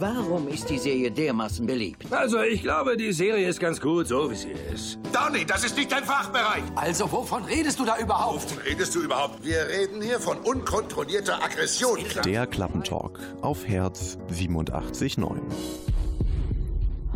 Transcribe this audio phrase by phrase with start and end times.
[0.00, 2.12] Warum ist die Serie dermaßen beliebt?
[2.12, 4.96] Also, ich glaube, die Serie ist ganz gut, so wie sie ist.
[5.12, 6.62] Donny, das ist nicht dein Fachbereich.
[6.76, 8.44] Also, wovon redest du da überhaupt?
[8.44, 9.44] Wovon redest du überhaupt?
[9.44, 11.98] Wir reden hier von unkontrollierter Aggression.
[12.24, 15.40] Der Klappentalk auf Herz 87.9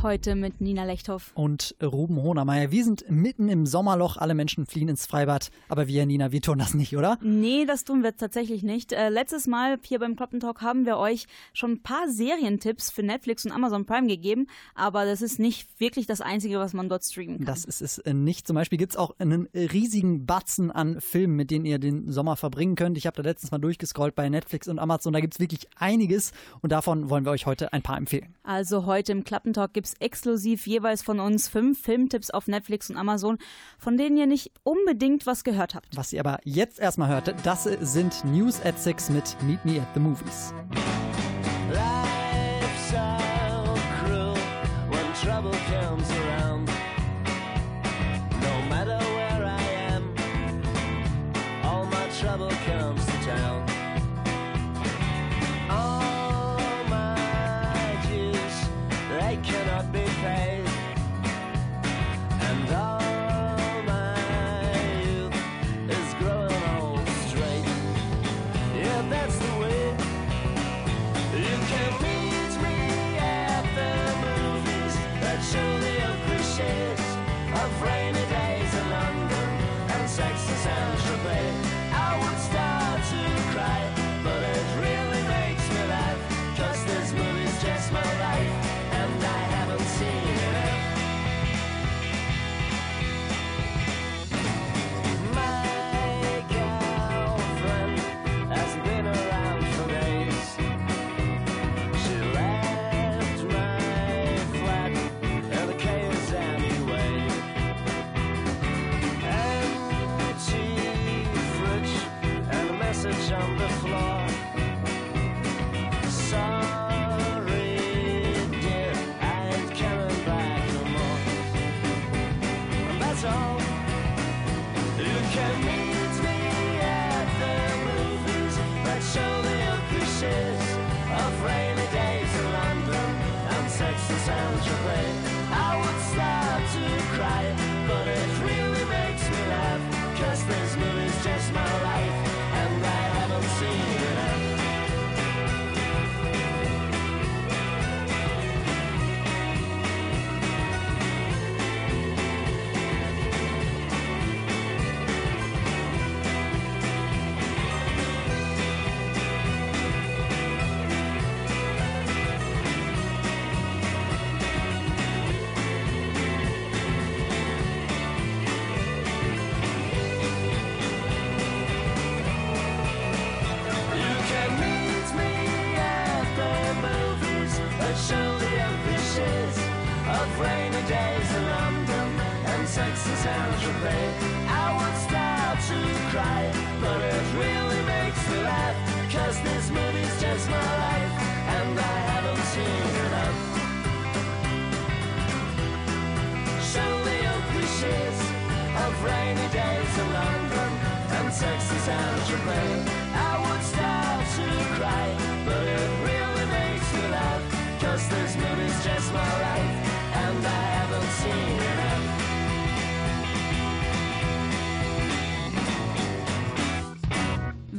[0.02, 1.30] heute mit Nina Lechthoff.
[1.34, 2.70] Und Ruben Hohnermeier.
[2.70, 5.50] Wir sind mitten im Sommerloch, alle Menschen fliehen ins Freibad.
[5.68, 7.18] Aber wir, Nina, wir tun das nicht, oder?
[7.22, 8.92] Nee, das tun wir tatsächlich nicht.
[8.92, 13.44] Äh, letztes Mal hier beim Kloppentalk haben wir euch schon ein paar Serientipps für Netflix
[13.44, 14.46] und Amazon Prime gegeben.
[14.74, 17.46] Aber das ist nicht wirklich das Einzige, was man dort streamen kann.
[17.46, 18.46] Das ist es äh, nicht.
[18.46, 22.36] Zum Beispiel gibt es auch einen riesigen Batzen an Filmen, mit denen ihr den Sommer
[22.36, 22.98] verbringen könnt.
[22.98, 25.12] Ich habe da letztens mal durchgescrollt bei Netflix und Amazon.
[25.12, 26.32] Da gibt es wirklich einiges.
[26.60, 28.34] Und davon wollen wir euch heute ein paar empfehlen.
[28.42, 32.96] Also heute im Klappentalk gibt es exklusiv jeweils von uns fünf Filmtipps auf Netflix und
[32.96, 33.38] Amazon,
[33.78, 35.96] von denen ihr nicht unbedingt was gehört habt.
[35.96, 39.88] Was ihr aber jetzt erstmal hört, das sind News at Six mit Meet Me at
[39.94, 40.52] the Movies.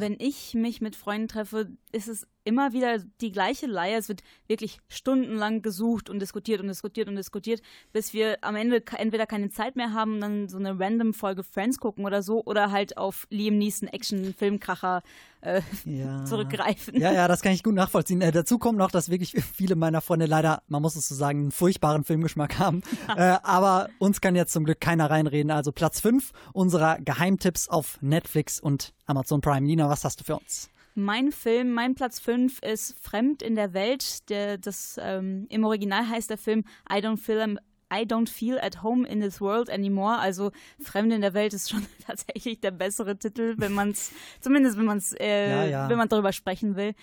[0.03, 3.97] Wenn ich mich mit Freunden treffe, ist es immer wieder die gleiche Leier.
[3.97, 7.61] Es wird wirklich stundenlang gesucht und diskutiert und diskutiert und diskutiert,
[7.91, 11.77] bis wir am Ende entweder keine Zeit mehr haben, dann so eine random Folge Friends
[11.77, 15.03] gucken oder so, oder halt auf Liam Neeson Action-Filmkracher
[15.41, 16.25] äh, ja.
[16.25, 16.99] zurückgreifen.
[16.99, 18.21] Ja, ja, das kann ich gut nachvollziehen.
[18.21, 21.39] Äh, dazu kommt noch, dass wirklich viele meiner Freunde leider, man muss es so sagen,
[21.39, 22.81] einen furchtbaren Filmgeschmack haben.
[23.15, 25.51] äh, aber uns kann jetzt zum Glück keiner reinreden.
[25.51, 29.61] Also Platz 5 unserer Geheimtipps auf Netflix und Amazon Prime.
[29.61, 30.69] Nina, was hast du für uns?
[30.95, 34.29] Mein Film, mein Platz 5 ist Fremd in der Welt.
[34.29, 37.57] Der, das, ähm, Im Original heißt der Film I Don't Feel
[37.93, 40.17] I don't feel at home in this world anymore.
[40.17, 44.11] Also Fremde in der Welt ist schon tatsächlich der bessere Titel, wenn man es,
[44.41, 45.89] zumindest wenn man es, äh, ja, ja.
[45.89, 46.93] wenn man darüber sprechen will.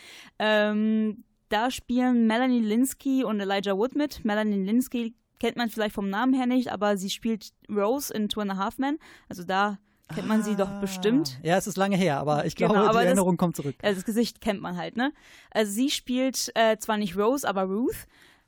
[0.41, 4.25] Ähm, da spielen Melanie Linsky und Elijah Wood mit.
[4.25, 8.41] Melanie Linsky kennt man vielleicht vom Namen her nicht, aber sie spielt Rose in Two
[8.41, 8.99] and a Half Men.
[9.29, 9.79] Also da
[10.15, 11.39] kennt man sie doch bestimmt.
[11.43, 13.77] Ja, es ist lange her, aber ich glaube, Genau, aber die das- Erinnerung kommt zurück.
[13.83, 15.13] Also das Gesicht kennt man halt, ne?
[15.51, 18.07] Also sie spielt äh, zwar nicht Rose, aber Ruth.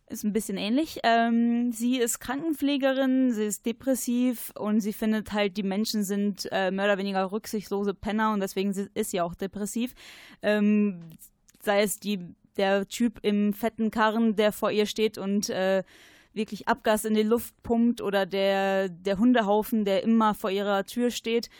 [0.08, 0.98] Ist ein bisschen ähnlich.
[1.04, 6.70] Ähm, sie ist Krankenpflegerin, sie ist depressiv und sie findet halt, die Menschen sind äh,
[6.70, 9.94] mehr oder weniger rücksichtslose Penner und deswegen ist sie auch depressiv.
[10.42, 11.00] Ähm,
[11.62, 12.18] sei es die,
[12.58, 15.82] der Typ im fetten Karren, der vor ihr steht und äh,
[16.34, 21.10] wirklich Abgas in die Luft pumpt oder der, der Hundehaufen, der immer vor ihrer Tür
[21.10, 21.50] steht.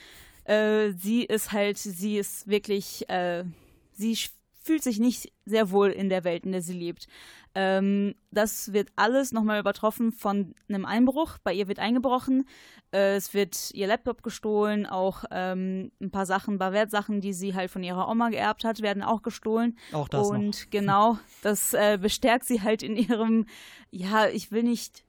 [0.44, 3.44] Äh, sie ist halt, sie ist wirklich, äh,
[3.92, 4.16] sie
[4.62, 7.08] fühlt sich nicht sehr wohl in der Welt, in der sie lebt.
[7.54, 11.38] Ähm, das wird alles nochmal übertroffen von einem Einbruch.
[11.44, 12.46] Bei ihr wird eingebrochen.
[12.92, 14.86] Äh, es wird ihr Laptop gestohlen.
[14.86, 18.64] Auch ähm, ein paar Sachen, ein paar Wertsachen, die sie halt von ihrer Oma geerbt
[18.64, 19.76] hat, werden auch gestohlen.
[19.92, 20.34] Auch das noch.
[20.38, 23.46] Und genau, das äh, bestärkt sie halt in ihrem,
[23.90, 25.04] ja, ich will nicht,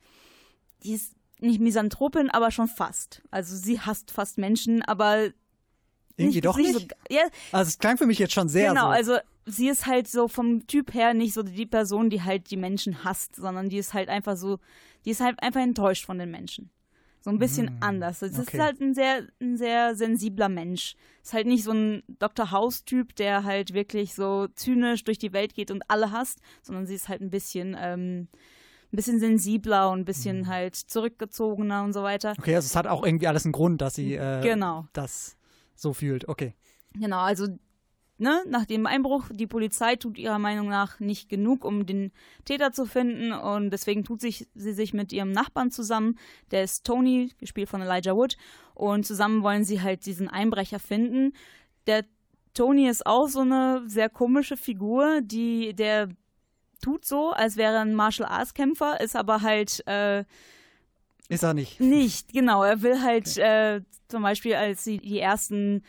[0.83, 3.21] die ist nicht Misanthropin, aber schon fast.
[3.31, 5.29] Also sie hasst fast Menschen, aber
[6.17, 6.73] Irgendwie nicht, doch nicht.
[6.73, 6.91] nicht.
[6.91, 8.87] So, ja, Also es klang für mich jetzt schon sehr genau, so.
[8.87, 12.57] also sie ist halt so vom Typ her nicht so die Person, die halt die
[12.57, 14.59] Menschen hasst, sondern die ist halt einfach so,
[15.05, 16.69] die ist halt einfach enttäuscht von den Menschen.
[17.21, 18.21] So ein bisschen anders.
[18.21, 18.57] Es Mm, okay.
[18.57, 20.95] ist halt ein sehr, ein sehr sensibler Mensch.
[21.23, 22.51] Ist halt nicht so ein Dr.
[22.51, 26.95] House-Typ, der halt wirklich so zynisch durch die Welt geht und alle hasst, sondern sie
[26.95, 28.27] ist halt ein bisschen, ähm,
[28.91, 30.47] ein bisschen sensibler und ein bisschen Mm.
[30.47, 32.33] halt zurückgezogener und so weiter.
[32.37, 34.85] okay, also es hat auch irgendwie alles einen Grund, dass sie äh, Genau.
[34.91, 35.37] das
[35.75, 36.27] so fühlt.
[36.27, 36.53] Okay.
[36.95, 37.47] Genau, also
[38.23, 42.11] ne, nach dem Einbruch, die Polizei tut ihrer Meinung nach nicht genug, um den
[42.45, 46.17] Täter zu finden und deswegen tut sich, sie sich mit ihrem Nachbarn zusammen,
[46.49, 48.37] der ist Tony, gespielt von Elijah Wood
[48.73, 51.33] und zusammen wollen sie halt diesen Einbrecher finden.
[51.85, 52.05] Der
[52.55, 56.09] Tony ist auch so eine sehr komische Figur, die der
[56.81, 60.23] tut so, als wäre er ein Martial Arts Kämpfer, ist aber halt äh,
[61.29, 61.79] Ist er nicht.
[61.79, 62.63] nicht, genau.
[62.63, 65.83] Er will halt äh, zum Beispiel, als sie die ersten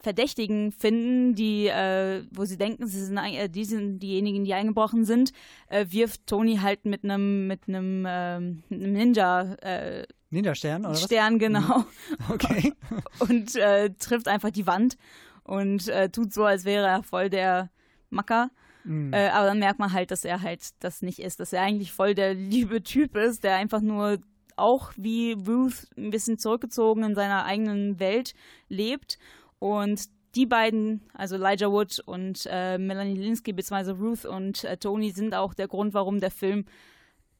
[0.00, 5.04] Verdächtigen finden, die, äh, wo sie denken, sie sind, äh, die sind diejenigen, die eingebrochen
[5.04, 5.32] sind,
[5.68, 11.02] äh, wirft Tony halt mit einem mit einem ähm, Ninja äh, Ninja-Stern oder was?
[11.02, 11.84] Stern genau
[12.30, 12.72] Okay.
[13.18, 14.96] und äh, trifft einfach die Wand
[15.42, 17.70] und äh, tut so, als wäre er voll der
[18.08, 18.50] Macker.
[18.84, 19.12] Mhm.
[19.12, 21.92] Äh, aber dann merkt man halt, dass er halt das nicht ist, dass er eigentlich
[21.92, 24.18] voll der liebe Typ ist, der einfach nur
[24.56, 28.34] auch wie Ruth ein bisschen zurückgezogen in seiner eigenen Welt
[28.68, 29.18] lebt.
[29.60, 35.10] Und die beiden, also Elijah Wood und äh, Melanie Linsky, beziehungsweise Ruth und äh, Tony,
[35.10, 36.64] sind auch der Grund, warum der Film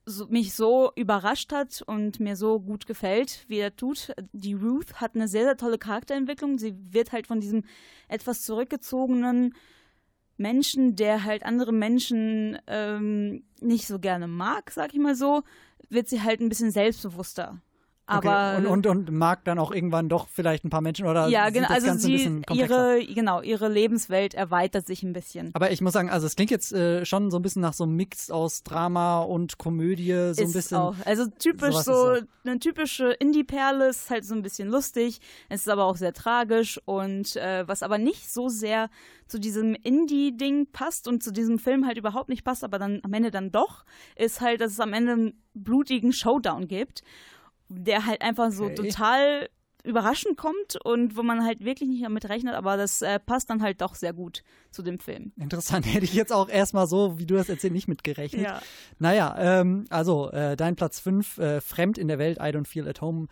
[0.06, 4.12] so, mich so überrascht hat und mir so gut gefällt, wie er tut.
[4.32, 6.58] Die Ruth hat eine sehr, sehr tolle Charakterentwicklung.
[6.58, 7.64] Sie wird halt von diesem
[8.08, 9.54] etwas zurückgezogenen
[10.36, 15.42] Menschen, der halt andere Menschen ähm, nicht so gerne mag, sag ich mal so,
[15.90, 17.60] wird sie halt ein bisschen selbstbewusster.
[18.10, 18.66] Aber okay.
[18.66, 21.68] und, und, und mag dann auch irgendwann doch vielleicht ein paar Menschen oder ja, genau,
[21.68, 25.50] also Ganze ein sie ihre genau ihre Lebenswelt erweitert sich ein bisschen.
[25.54, 27.84] Aber ich muss sagen, also es klingt jetzt äh, schon so ein bisschen nach so
[27.84, 30.76] einem Mix aus Drama und Komödie, so ein ist bisschen.
[30.76, 30.94] auch.
[31.04, 35.20] Also typisch so eine typische Indie-Perle ist halt so ein bisschen lustig.
[35.48, 38.88] Es ist aber auch sehr tragisch und äh, was aber nicht so sehr
[39.26, 43.12] zu diesem Indie-Ding passt und zu diesem Film halt überhaupt nicht passt, aber dann am
[43.12, 43.84] Ende dann doch,
[44.16, 47.02] ist halt, dass es am Ende einen blutigen Showdown gibt,
[47.70, 48.74] der halt einfach so Okay.
[48.74, 49.48] total
[49.82, 53.62] überraschend kommt und wo man halt wirklich nicht damit rechnet, aber das äh, passt dann
[53.62, 55.32] halt doch sehr gut zu dem Film.
[55.38, 58.42] Interessant, hätte ich jetzt auch erstmal so, wie du das erzählst, nicht mitgerechnet.
[58.44, 58.60] Ja.
[58.98, 62.86] Naja, ähm, also äh, dein Platz 5, äh, Fremd in der Welt, I don't feel
[62.88, 63.28] at home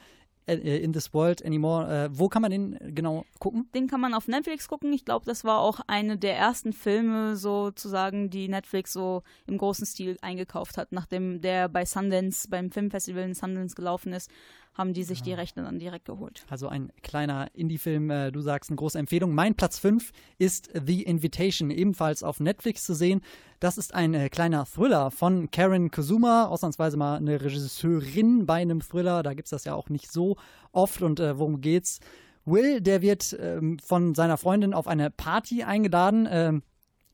[0.54, 2.04] in this world anymore.
[2.04, 3.68] Äh, wo kann man den genau gucken?
[3.74, 4.92] Den kann man auf Netflix gucken.
[4.92, 9.86] Ich glaube, das war auch eine der ersten Filme sozusagen, die Netflix so im großen
[9.86, 10.92] Stil eingekauft hat.
[10.92, 14.30] Nachdem der bei Sundance, beim Filmfestival in Sundance gelaufen ist,
[14.78, 16.46] haben die sich die Rechte dann direkt geholt.
[16.48, 19.34] Also ein kleiner Indie-Film, äh, du sagst eine große Empfehlung.
[19.34, 23.20] Mein Platz 5 ist The Invitation, ebenfalls auf Netflix zu sehen.
[23.58, 28.80] Das ist ein äh, kleiner Thriller von Karen Kazuma, ausnahmsweise mal eine Regisseurin bei einem
[28.80, 29.24] Thriller.
[29.24, 30.36] Da gibt es das ja auch nicht so
[30.70, 31.02] oft.
[31.02, 31.98] Und äh, worum geht's?
[32.44, 36.26] Will, der wird ähm, von seiner Freundin auf eine Party eingeladen.
[36.30, 36.62] Ähm,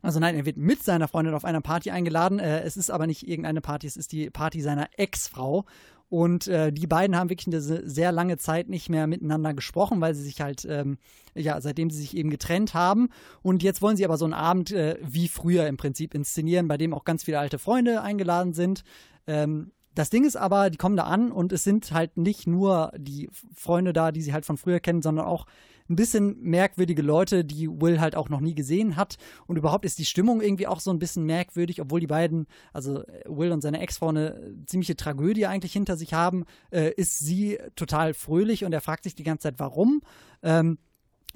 [0.04, 2.38] also nein, er wird mit seiner Freundin auf einer Party eingeladen.
[2.38, 5.64] Äh, es ist aber nicht irgendeine Party, es ist die Party seiner Ex-Frau.
[6.08, 10.00] Und äh, die beiden haben wirklich eine se- sehr lange Zeit nicht mehr miteinander gesprochen,
[10.00, 10.98] weil sie sich halt, ähm,
[11.34, 13.08] ja, seitdem sie sich eben getrennt haben.
[13.42, 16.76] Und jetzt wollen sie aber so einen Abend äh, wie früher im Prinzip inszenieren, bei
[16.76, 18.84] dem auch ganz viele alte Freunde eingeladen sind.
[19.26, 22.92] Ähm, das Ding ist aber, die kommen da an und es sind halt nicht nur
[22.96, 25.46] die Freunde da, die sie halt von früher kennen, sondern auch
[25.88, 29.16] ein bisschen merkwürdige Leute, die Will halt auch noch nie gesehen hat.
[29.46, 33.02] Und überhaupt ist die Stimmung irgendwie auch so ein bisschen merkwürdig, obwohl die beiden, also
[33.26, 38.14] Will und seine Ex-Frau, eine ziemliche Tragödie eigentlich hinter sich haben, äh, ist sie total
[38.14, 40.00] fröhlich und er fragt sich die ganze Zeit, warum.
[40.42, 40.78] Ähm,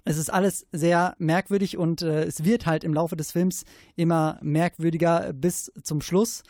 [0.04, 3.64] es ist alles sehr merkwürdig und äh, es wird halt im Laufe des Films
[3.96, 6.42] immer merkwürdiger bis zum Schluss.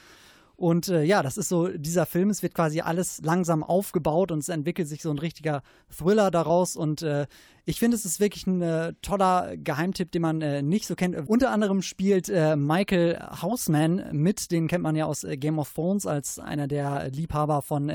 [0.59, 2.31] Und äh, ja, das ist so dieser Film.
[2.31, 6.75] Es wird quasi alles langsam aufgebaut und es entwickelt sich so ein richtiger Thriller daraus.
[6.75, 7.29] Und äh,
[7.65, 11.17] ich finde, es ist wirklich ein äh, toller Geheimtipp, den man äh, nicht so kennt.
[11.29, 14.50] Unter anderem spielt äh, Michael Hausman mit.
[14.50, 17.93] Den kennt man ja aus äh, Game of Thrones als einer der Liebhaber von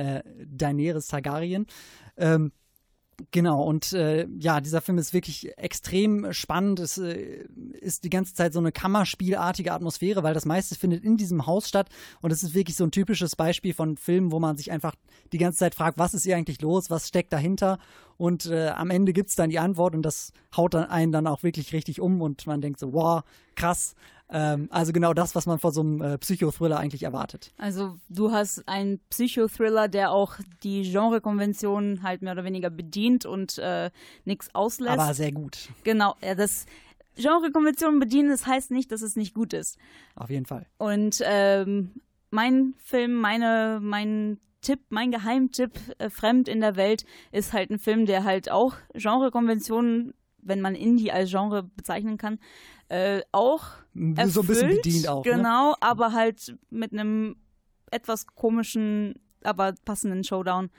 [0.47, 1.65] Daenerys Targaryen.
[2.15, 2.53] Ähm,
[3.31, 6.79] Genau, und äh, ja, dieser Film ist wirklich extrem spannend.
[6.79, 7.45] Es äh,
[7.79, 11.69] ist die ganze Zeit so eine Kammerspielartige Atmosphäre, weil das meiste findet in diesem Haus
[11.69, 11.89] statt.
[12.21, 14.95] Und es ist wirklich so ein typisches Beispiel von Filmen, wo man sich einfach
[15.31, 17.77] die ganze Zeit fragt, was ist hier eigentlich los, was steckt dahinter?
[18.17, 21.27] Und äh, am Ende gibt es dann die Antwort und das haut dann einen dann
[21.27, 23.23] auch wirklich richtig um und man denkt so, wow,
[23.55, 23.95] krass.
[24.29, 27.53] Ähm, also genau das, was man vor so einem äh, Psychothriller eigentlich erwartet.
[27.57, 33.57] Also du hast einen Psychothriller, der auch die Genrekonvention halt mehr oder weniger bedient und
[33.59, 33.91] äh,
[34.25, 34.99] nichts auslässt.
[34.99, 35.69] Aber sehr gut.
[35.83, 36.65] Genau, ja, das
[37.15, 39.77] Genrekonventionen bedienen, das heißt nicht, dass es nicht gut ist.
[40.15, 40.65] Auf jeden Fall.
[40.77, 41.91] Und ähm,
[42.31, 47.77] mein Film, meine, mein Tipp, mein Geheimtipp, äh, Fremd in der Welt, ist halt ein
[47.77, 50.13] Film, der halt auch Genrekonventionen,
[50.45, 52.39] wenn man Indie als Genre bezeichnen kann,
[52.89, 55.25] äh, auch erfüllt, so ein bisschen bedient auch.
[55.25, 55.31] Ne?
[55.31, 55.75] Genau, ne?
[55.81, 57.35] aber halt mit einem
[57.91, 60.69] etwas komischen, aber passenden Showdown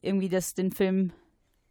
[0.00, 1.12] irgendwie das den Film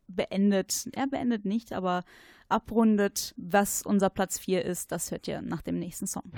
[0.08, 0.88] beendet.
[0.94, 2.04] Er beendet nicht, aber
[2.48, 4.92] abrundet, was unser Platz 4 ist.
[4.92, 6.32] Das hört ihr nach dem nächsten Song.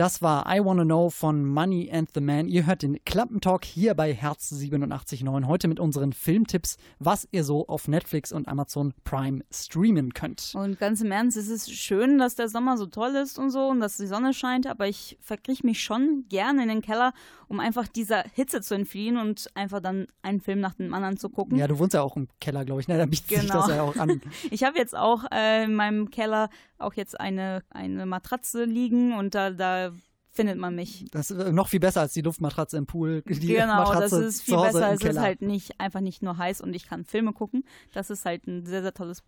[0.00, 2.48] Das war I Wanna Know von Money and the Man.
[2.48, 5.46] Ihr hört den Klappentalk hier bei Herz 87.9.
[5.46, 10.52] Heute mit unseren Filmtipps, was ihr so auf Netflix und Amazon Prime streamen könnt.
[10.54, 13.68] Und ganz im Ernst, es ist schön, dass der Sommer so toll ist und so
[13.68, 17.12] und dass die Sonne scheint, aber ich verkrieche mich schon gerne in den Keller,
[17.48, 21.28] um einfach dieser Hitze zu entfliehen und einfach dann einen Film nach dem anderen zu
[21.28, 21.58] gucken.
[21.58, 22.88] Ja, du wohnst ja auch im Keller, glaube ich.
[22.88, 22.96] Ne?
[22.96, 23.42] Da bietet genau.
[23.42, 24.22] sich das ja auch an.
[24.50, 29.34] ich habe jetzt auch äh, in meinem Keller auch jetzt eine, eine Matratze liegen und
[29.34, 29.89] da, da
[30.30, 31.06] findet man mich.
[31.10, 33.22] Das ist noch viel besser als die Luftmatratze im Pool.
[33.22, 34.92] Die genau, Matratze das ist viel besser.
[34.92, 37.64] Es ist halt nicht einfach nicht nur heiß und ich kann Filme gucken.
[37.92, 39.22] Das ist halt ein sehr, sehr tolles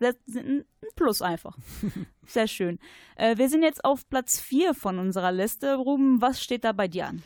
[0.00, 1.56] ein Plus einfach.
[2.26, 2.78] Sehr schön.
[3.16, 5.76] Äh, wir sind jetzt auf Platz 4 von unserer Liste.
[5.76, 7.22] Ruben, was steht da bei dir an?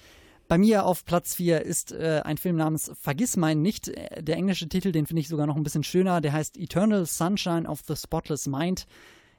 [0.46, 3.88] Bei mir auf Platz 4 ist äh, ein Film namens Vergiss mein nicht.
[3.88, 6.20] Der englische Titel, den finde ich sogar noch ein bisschen schöner.
[6.20, 8.86] Der heißt Eternal Sunshine of the Spotless Mind.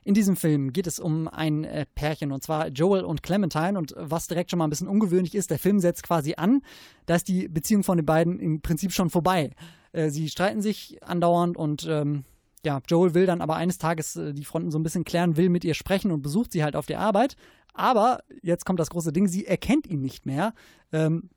[0.03, 3.93] In diesem Film geht es um ein äh, Pärchen und zwar Joel und Clementine und
[3.97, 6.61] was direkt schon mal ein bisschen ungewöhnlich ist, der Film setzt quasi an,
[7.05, 9.51] da ist die Beziehung von den beiden im Prinzip schon vorbei.
[9.91, 12.23] Äh, sie streiten sich andauernd und ähm,
[12.65, 15.49] ja, Joel will dann aber eines Tages äh, die Fronten so ein bisschen klären, will
[15.49, 17.35] mit ihr sprechen und besucht sie halt auf der Arbeit.
[17.73, 20.53] Aber jetzt kommt das große Ding, sie erkennt ihn nicht mehr.
[20.91, 21.29] Ähm,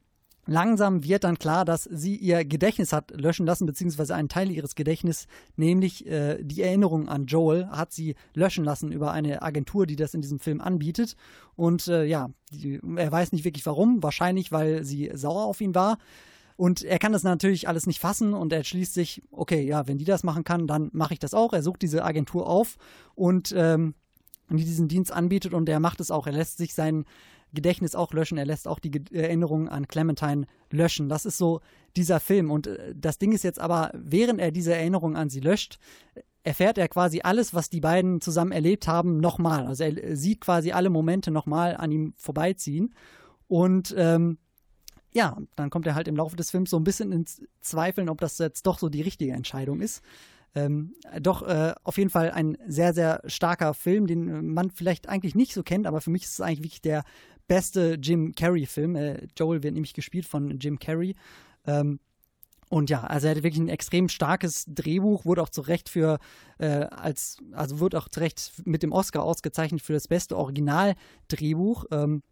[0.47, 4.75] Langsam wird dann klar, dass sie ihr Gedächtnis hat löschen lassen, beziehungsweise einen Teil ihres
[4.75, 9.97] Gedächtnisses, nämlich äh, die Erinnerung an Joel, hat sie löschen lassen über eine Agentur, die
[9.97, 11.17] das in diesem Film anbietet.
[11.57, 15.75] Und äh, ja, die, er weiß nicht wirklich warum, wahrscheinlich weil sie sauer auf ihn
[15.75, 15.99] war.
[16.57, 19.99] Und er kann das natürlich alles nicht fassen und er schließt sich, okay, ja, wenn
[19.99, 21.53] die das machen kann, dann mache ich das auch.
[21.53, 22.77] Er sucht diese Agentur auf
[23.17, 23.95] und ähm,
[24.51, 26.27] die diesen Dienst anbietet und er macht es auch.
[26.27, 27.07] Er lässt sich sein
[27.55, 28.39] Gedächtnis auch löschen.
[28.39, 31.09] Er lässt auch die Erinnerungen an Clementine löschen.
[31.09, 31.61] Das ist so
[31.97, 32.51] dieser Film.
[32.51, 35.79] Und äh, das Ding ist jetzt aber, während er diese Erinnerung an sie löscht,
[36.43, 39.67] erfährt er quasi alles, was die beiden zusammen erlebt haben, nochmal.
[39.67, 42.95] Also er sieht quasi alle Momente nochmal an ihm vorbeiziehen.
[43.49, 44.39] Und ähm,
[45.13, 48.21] ja, dann kommt er halt im Laufe des Films so ein bisschen ins Zweifeln, ob
[48.21, 50.03] das jetzt doch so die richtige Entscheidung ist.
[50.57, 55.35] Ähm, doch äh, auf jeden Fall ein sehr, sehr starker Film, den man vielleicht eigentlich
[55.35, 57.05] nicht so kennt, aber für mich ist es eigentlich wirklich der
[57.47, 58.97] beste Jim Carrey-Film.
[58.97, 61.15] Äh, Joel wird nämlich gespielt von Jim Carrey.
[61.67, 62.01] Ähm,
[62.71, 66.19] und ja, also er hat wirklich ein extrem starkes Drehbuch, wurde auch zu Recht für
[66.59, 71.85] äh, als, also wurde auch zu Recht mit dem Oscar ausgezeichnet für das beste Originaldrehbuch.
[71.91, 72.23] Ähm,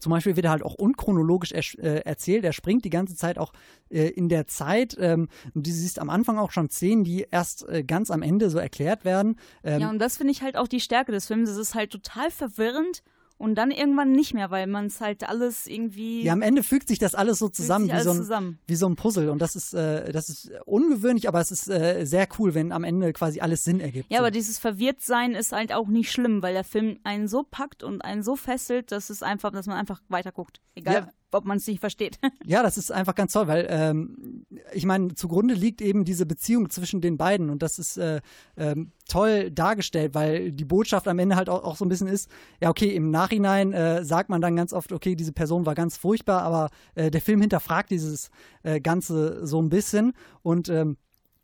[0.00, 2.44] zum Beispiel wird er halt auch unchronologisch er, äh, erzählt.
[2.44, 3.52] Er springt die ganze Zeit auch
[3.90, 4.96] äh, in der Zeit.
[4.98, 8.50] Ähm, und du siehst am Anfang auch schon Szenen, die erst äh, ganz am Ende
[8.50, 9.36] so erklärt werden.
[9.62, 11.50] Ähm, ja, und das finde ich halt auch die Stärke des Films.
[11.50, 13.02] Es ist halt total verwirrend
[13.44, 16.22] und dann irgendwann nicht mehr, weil man es halt alles irgendwie.
[16.22, 18.58] Ja, am Ende fügt sich das alles so zusammen, wie, so ein, zusammen.
[18.66, 19.28] wie so ein Puzzle.
[19.28, 22.84] Und das ist, äh, das ist ungewöhnlich, aber es ist äh, sehr cool, wenn am
[22.84, 24.10] Ende quasi alles Sinn ergibt.
[24.10, 24.22] Ja, so.
[24.22, 28.02] aber dieses Verwirrtsein ist halt auch nicht schlimm, weil der Film einen so packt und
[28.02, 30.62] einen so fesselt, dass es einfach, dass man einfach weiterguckt.
[30.74, 30.94] Egal.
[30.94, 32.18] Ja ob man es nicht versteht.
[32.46, 36.68] Ja, das ist einfach ganz toll, weil ähm, ich meine, zugrunde liegt eben diese Beziehung
[36.68, 38.20] zwischen den beiden und das ist äh,
[38.56, 42.28] ähm, toll dargestellt, weil die Botschaft am Ende halt auch, auch so ein bisschen ist,
[42.60, 45.96] ja okay, im Nachhinein äh, sagt man dann ganz oft, okay, diese Person war ganz
[45.96, 48.30] furchtbar, aber äh, der Film hinterfragt dieses
[48.62, 50.98] äh, Ganze so ein bisschen und ähm,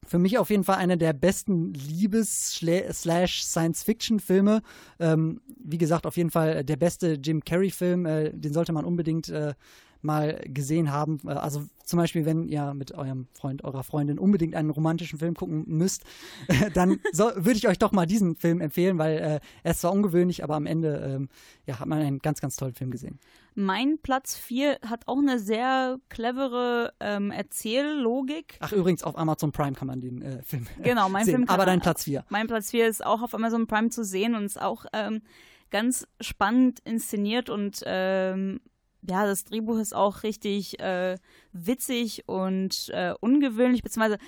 [0.07, 4.63] für mich auf jeden Fall einer der besten Liebes-Science-Fiction-Filme.
[4.99, 8.07] Ähm, wie gesagt, auf jeden Fall der beste Jim Carrey-Film.
[8.07, 9.55] Äh, den sollte man unbedingt äh,
[10.03, 11.21] mal gesehen haben.
[11.27, 15.35] Äh, also zum Beispiel, wenn ihr mit eurem Freund, eurer Freundin unbedingt einen romantischen Film
[15.35, 16.05] gucken müsst,
[16.75, 19.93] dann so, würde ich euch doch mal diesen Film empfehlen, weil äh, er ist zwar
[19.93, 21.29] ungewöhnlich, aber am Ende ähm,
[21.67, 23.19] ja, hat man einen ganz, ganz tollen Film gesehen.
[23.55, 28.57] Mein Platz 4 hat auch eine sehr clevere ähm, Erzähllogik.
[28.61, 31.35] Ach, übrigens, auf Amazon Prime kann man den äh, Film Genau, mein sehen.
[31.35, 32.25] Film Aber dein Platz 4.
[32.29, 35.23] Mein Platz 4 ist auch auf Amazon Prime zu sehen und ist auch ähm,
[35.71, 38.61] ganz spannend inszeniert und ähm,
[39.03, 41.17] ja, das Drehbuch ist auch richtig äh,
[41.53, 44.19] witzig und äh, ungewöhnlich, beziehungsweise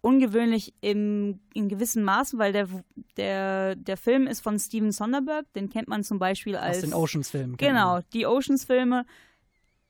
[0.00, 2.68] ungewöhnlich im, in gewissen Maßen, weil der,
[3.16, 6.78] der, der Film ist von Steven Sonderberg, den kennt man zum Beispiel als.
[6.78, 7.56] Aus den Oceans-Filmen.
[7.56, 9.04] Genau, die Oceans-Filme.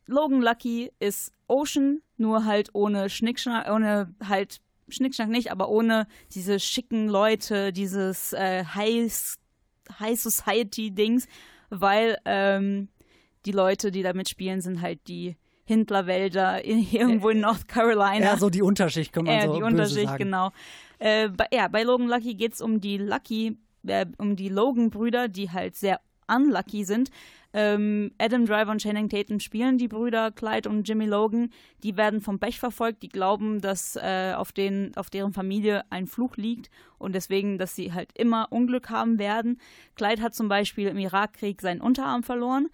[0.07, 6.59] Logan Lucky ist Ocean, nur halt ohne Schnickschnack, ohne halt Schnickschnack nicht, aber ohne diese
[6.59, 9.37] schicken Leute, dieses äh, High,
[10.01, 11.27] High Society-Dings,
[11.69, 12.89] weil ähm,
[13.49, 18.25] die Leute, die da mitspielen, sind halt die Hindlerwälder in, irgendwo in North Carolina.
[18.25, 20.25] Ja, so die Unterschicht, kann man ja, so die Unterschicht, sagen.
[20.25, 20.51] genau.
[20.99, 25.29] Äh, bei, ja, bei Logan Lucky geht es um die Lucky, äh, um die Logan-Brüder,
[25.29, 27.11] die halt sehr unlucky sind.
[27.55, 31.51] Ähm, Adam Driver und Channing Tatum spielen die Brüder Clyde und Jimmy Logan.
[31.83, 33.03] Die werden vom Pech verfolgt.
[33.03, 37.75] Die glauben, dass äh, auf, den, auf deren Familie ein Fluch liegt und deswegen, dass
[37.75, 39.59] sie halt immer Unglück haben werden.
[39.95, 42.69] Clyde hat zum Beispiel im Irakkrieg seinen Unterarm verloren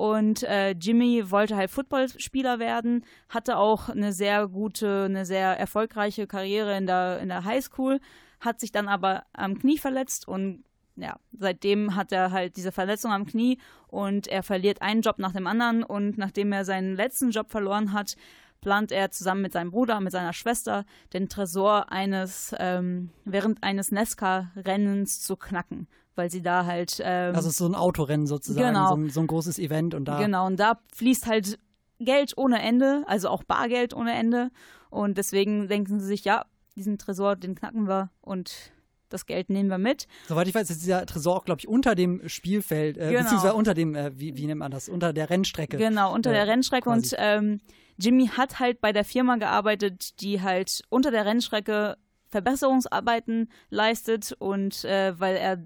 [0.00, 6.26] und äh, Jimmy wollte halt Footballspieler werden, hatte auch eine sehr gute, eine sehr erfolgreiche
[6.26, 8.00] Karriere in der, in der Highschool,
[8.40, 10.64] hat sich dann aber am Knie verletzt und
[10.96, 13.58] ja, seitdem hat er halt diese Verletzung am Knie
[13.88, 17.92] und er verliert einen Job nach dem anderen und nachdem er seinen letzten Job verloren
[17.92, 18.16] hat,
[18.62, 23.92] plant er zusammen mit seinem Bruder, mit seiner Schwester, den Tresor eines ähm, während eines
[23.92, 25.88] Nesca-Rennens zu knacken,
[26.20, 29.26] weil sie da halt ähm, also so ein Autorennen sozusagen, genau, so, ein, so ein
[29.26, 31.58] großes Event und da genau und da fließt halt
[31.98, 34.50] Geld ohne Ende, also auch Bargeld ohne Ende
[34.90, 36.44] und deswegen denken sie sich, ja,
[36.76, 38.72] diesen Tresor, den knacken wir und
[39.08, 40.06] das Geld nehmen wir mit.
[40.28, 43.22] Soweit ich weiß, ist dieser Tresor auch, glaube ich, unter dem Spielfeld, äh, genau.
[43.22, 45.78] beziehungsweise unter dem, äh, wie, wie, nennt man das, unter der Rennstrecke.
[45.78, 46.84] Genau, unter äh, der Rennstrecke.
[46.84, 47.16] Quasi.
[47.16, 47.60] Und ähm,
[47.98, 51.96] Jimmy hat halt bei der Firma gearbeitet, die halt unter der Rennstrecke
[52.30, 55.58] Verbesserungsarbeiten leistet und äh, weil er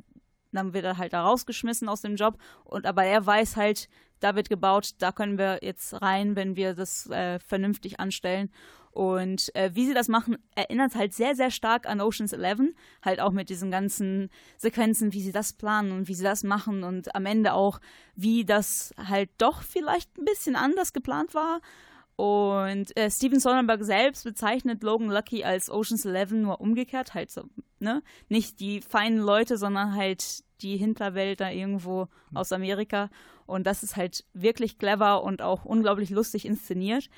[0.57, 3.89] dann wird er halt da rausgeschmissen aus dem Job und aber er weiß halt,
[4.21, 8.51] da wird gebaut, da können wir jetzt rein, wenn wir das äh, vernünftig anstellen
[8.95, 12.75] und äh, wie sie das machen, erinnert halt sehr, sehr stark an Oceans 11.
[13.05, 16.85] Halt auch mit diesen ganzen Sequenzen, wie sie das planen und wie sie das machen
[16.85, 17.81] und am Ende auch,
[18.15, 21.61] wie das halt doch vielleicht ein bisschen anders geplant war.
[22.17, 27.43] Und äh, Steven Soderbergh selbst bezeichnet Logan Lucky als Oceans 11 nur umgekehrt, halt so,
[27.81, 28.03] ne?
[28.29, 33.11] Nicht die feinen Leute, sondern halt die Hinterwelt da irgendwo aus Amerika.
[33.47, 37.11] Und das ist halt wirklich clever und auch unglaublich lustig inszeniert.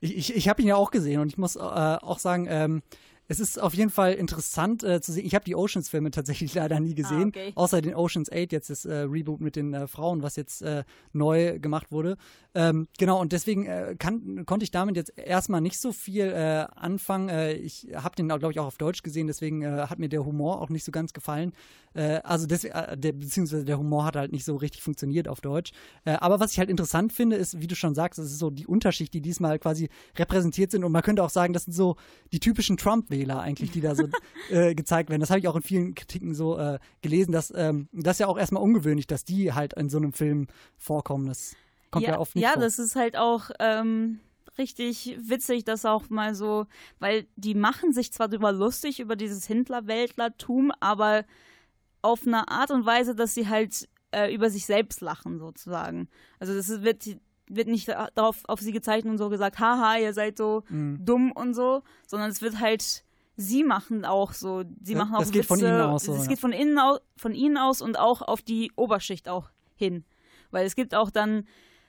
[0.00, 2.82] Ich, ich, ich habe ihn ja auch gesehen und ich muss äh, auch sagen, ähm,
[3.28, 5.26] es ist auf jeden Fall interessant äh, zu sehen.
[5.26, 7.52] Ich habe die Oceans-Filme tatsächlich leider nie gesehen, ah, okay.
[7.54, 10.84] außer den Oceans 8, jetzt das äh, Reboot mit den äh, Frauen, was jetzt äh,
[11.12, 12.16] neu gemacht wurde.
[12.54, 16.66] Ähm, genau, und deswegen äh, kann, konnte ich damit jetzt erstmal nicht so viel äh,
[16.74, 17.26] anfangen.
[17.62, 20.68] ich habe den, glaube ich, auch auf Deutsch gesehen, deswegen hat mir der Humor auch
[20.68, 21.52] nicht so ganz gefallen.
[21.94, 25.72] also, des, der, beziehungsweise der Humor hat halt nicht so richtig funktioniert auf Deutsch.
[26.04, 28.66] aber was ich halt interessant finde, ist, wie du schon sagst, es ist so die
[28.66, 30.84] Unterschicht, die diesmal quasi repräsentiert sind.
[30.84, 31.96] Und man könnte auch sagen, das sind so
[32.32, 34.08] die typischen Trump- Wähler eigentlich, die da so
[34.50, 35.20] äh, gezeigt werden.
[35.20, 38.26] Das habe ich auch in vielen Kritiken so äh, gelesen, dass ähm, das ist ja
[38.26, 41.26] auch erstmal ungewöhnlich, dass die halt in so einem Film vorkommen.
[41.26, 41.54] Das
[41.90, 42.62] kommt ja, ja oft nicht ja, vor.
[42.62, 44.20] Ja, das ist halt auch ähm,
[44.58, 46.66] richtig witzig, dass auch mal so,
[46.98, 51.24] weil die machen sich zwar darüber lustig, über dieses Hindler-Weltlertum, aber
[52.02, 56.08] auf eine Art und Weise, dass sie halt äh, über sich selbst lachen, sozusagen.
[56.38, 60.36] Also das wird wird nicht darauf auf sie gezeichnet und so gesagt, haha, ihr seid
[60.36, 60.98] so mhm.
[61.04, 63.04] dumm und so, sondern es wird halt
[63.36, 65.48] sie machen auch so, sie machen auch das geht Witze.
[65.48, 66.04] von ihnen aus.
[66.04, 66.28] So, es ja.
[66.28, 70.04] geht von innen aus, von ihnen aus und auch auf die Oberschicht auch hin,
[70.50, 71.46] weil es gibt auch dann,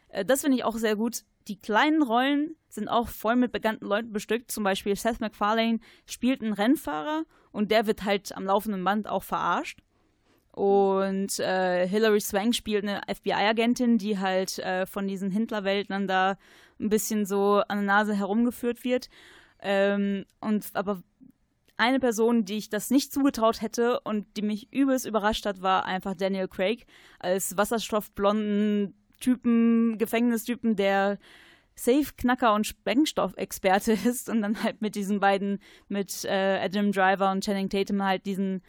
[0.10, 1.24] äh, das finde ich auch sehr gut.
[1.48, 4.52] Die kleinen Rollen sind auch voll mit bekannten Leuten bestückt.
[4.52, 9.24] Zum Beispiel Seth MacFarlane spielt einen Rennfahrer und der wird halt am laufenden Band auch
[9.24, 9.80] verarscht.
[10.52, 16.38] Und äh, Hilary Swank spielt eine FBI-Agentin, die halt äh, von diesen Hindlerweltlern da
[16.80, 19.08] ein bisschen so an der Nase herumgeführt wird.
[19.62, 21.02] Ähm, und aber
[21.78, 25.86] eine Person, die ich das nicht zugetraut hätte und die mich übelst überrascht hat, war
[25.86, 26.86] einfach Daniel Craig
[27.20, 31.18] als wasserstoffblonden Typen, Gefängnistypen, der
[31.76, 37.44] Safe-Knacker und Sprengstoffexperte ist und dann halt mit diesen beiden, mit äh, Adam Driver und
[37.44, 38.64] Channing Tatum halt diesen,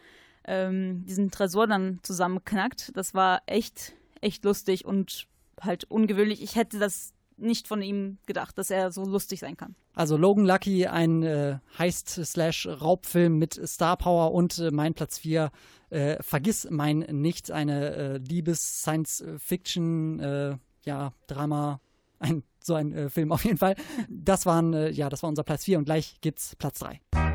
[0.45, 2.95] ähm, diesen Tresor dann zusammenknackt.
[2.95, 5.27] Das war echt, echt lustig und
[5.61, 6.41] halt ungewöhnlich.
[6.41, 9.75] Ich hätte das nicht von ihm gedacht, dass er so lustig sein kann.
[9.93, 15.51] Also Logan Lucky, ein äh, Heist-Slash-Raubfilm mit Star Power und äh, mein Platz 4,
[15.89, 21.81] äh, Vergiss mein Nichts, eine äh, Liebes-Science-Fiction, äh, ja, Drama,
[22.19, 23.75] ein, so ein äh, Film auf jeden Fall.
[24.09, 27.28] Das waren, ja, das war unser Platz 4 und gleich gibt's Platz 3.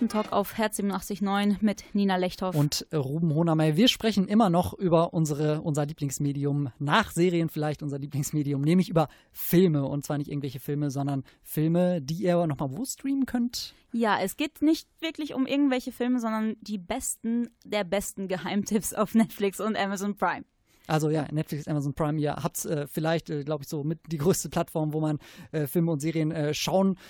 [0.00, 2.54] Klappentalk auf Herz 87.9 mit Nina Lechthoff.
[2.54, 7.82] Und äh, Ruben Honermeier, wir sprechen immer noch über unsere, unser Lieblingsmedium, nach Serien vielleicht
[7.82, 9.84] unser Lieblingsmedium, nämlich über Filme.
[9.84, 13.74] Und zwar nicht irgendwelche Filme, sondern Filme, die ihr nochmal wo streamen könnt.
[13.92, 19.14] Ja, es geht nicht wirklich um irgendwelche Filme, sondern die besten der besten Geheimtipps auf
[19.14, 20.46] Netflix und Amazon Prime.
[20.86, 24.16] Also ja, Netflix, Amazon Prime, ihr habt äh, vielleicht, äh, glaube ich, so mit die
[24.16, 25.18] größte Plattform, wo man
[25.52, 27.04] äh, Filme und Serien äh, schauen kann.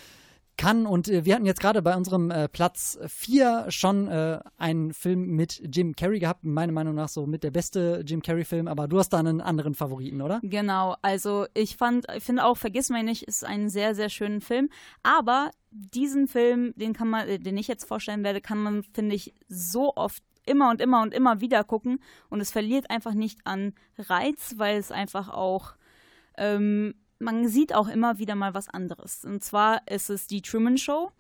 [0.61, 5.29] Und äh, wir hatten jetzt gerade bei unserem äh, Platz 4 schon äh, einen Film
[5.29, 6.45] mit Jim Carrey gehabt.
[6.45, 9.75] Meiner Meinung nach so mit der beste Jim Carrey-Film, aber du hast da einen anderen
[9.75, 10.39] Favoriten, oder?
[10.43, 14.43] Genau, also ich fand, ich finde auch Vergiss mich nicht ist ein sehr, sehr schönen
[14.43, 14.69] Film.
[15.03, 19.15] Aber diesen Film, den kann man, äh, den ich jetzt vorstellen werde, kann man, finde
[19.15, 22.01] ich, so oft immer und immer und immer wieder gucken.
[22.29, 25.73] Und es verliert einfach nicht an Reiz, weil es einfach auch
[26.37, 29.25] ähm, man sieht auch immer wieder mal was anderes.
[29.25, 31.13] Und zwar ist es die Truman Show.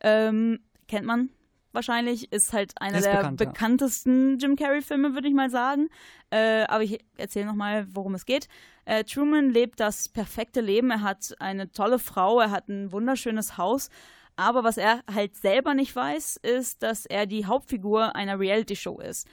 [0.00, 1.30] Ähm, kennt man
[1.72, 3.46] wahrscheinlich, ist halt einer Ist der bekannt, ja.
[3.46, 5.88] bekanntesten Jim Carrey-Filme, würde ich mal sagen.
[6.30, 8.48] Äh, aber ich erzähle nochmal, worum es geht.
[8.84, 10.90] Äh, Truman lebt das perfekte Leben.
[10.90, 13.90] Er hat eine tolle Frau, er hat ein wunderschönes Haus.
[14.34, 19.26] Aber was er halt selber nicht weiß, ist, dass er die Hauptfigur einer Reality-Show ist.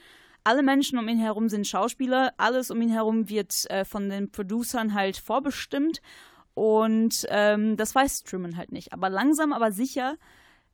[0.44, 4.30] Alle Menschen um ihn herum sind Schauspieler, alles um ihn herum wird äh, von den
[4.30, 6.02] Producern halt vorbestimmt
[6.54, 8.92] und ähm, das weiß Truman halt nicht.
[8.92, 10.16] Aber langsam, aber sicher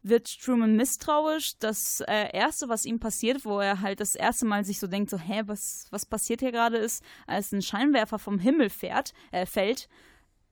[0.03, 1.59] wird Truman misstrauisch.
[1.59, 5.11] Das äh, Erste, was ihm passiert, wo er halt das erste Mal sich so denkt,
[5.11, 9.47] so, hä, was, was passiert hier gerade, ist, als ein Scheinwerfer vom Himmel fährt, äh,
[9.47, 9.89] fällt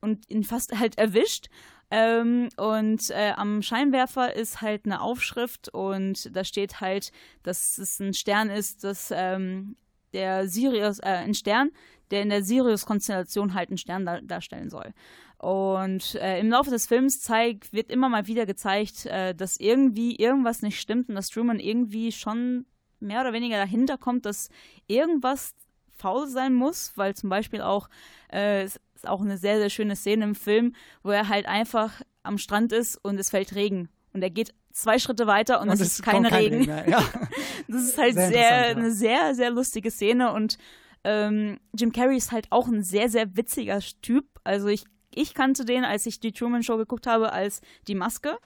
[0.01, 1.49] und ihn fast halt erwischt.
[1.91, 7.99] Ähm, und äh, am Scheinwerfer ist halt eine Aufschrift und da steht halt, dass es
[7.99, 9.75] ein Stern ist, dass ähm,
[10.13, 11.71] der Sirius, äh, ein Stern,
[12.11, 14.93] der in der Sirius-Konstellation halt einen Stern dar darstellen soll.
[15.37, 20.15] Und äh, im Laufe des Films zeigt, wird immer mal wieder gezeigt, äh, dass irgendwie
[20.15, 22.65] irgendwas nicht stimmt und dass Truman irgendwie schon
[22.99, 24.49] mehr oder weniger dahinter kommt, dass
[24.87, 25.55] irgendwas
[25.99, 27.89] faul sein muss, weil zum Beispiel auch,
[28.31, 32.01] äh, es ist auch eine sehr, sehr schöne Szene im Film, wo er halt einfach
[32.23, 33.89] am Strand ist und es fällt Regen.
[34.13, 36.69] Und er geht zwei Schritte weiter und, Und es ist kein Regen.
[36.69, 37.03] Regen ja.
[37.67, 38.75] Das ist halt Sehr sehr, ja.
[38.75, 40.57] eine sehr, sehr lustige Szene und
[41.03, 44.25] ähm, Jim Carrey ist halt auch ein sehr, sehr witziger Typ.
[44.43, 48.37] Also ich, ich kannte den, als ich die Truman Show geguckt habe, als die Maske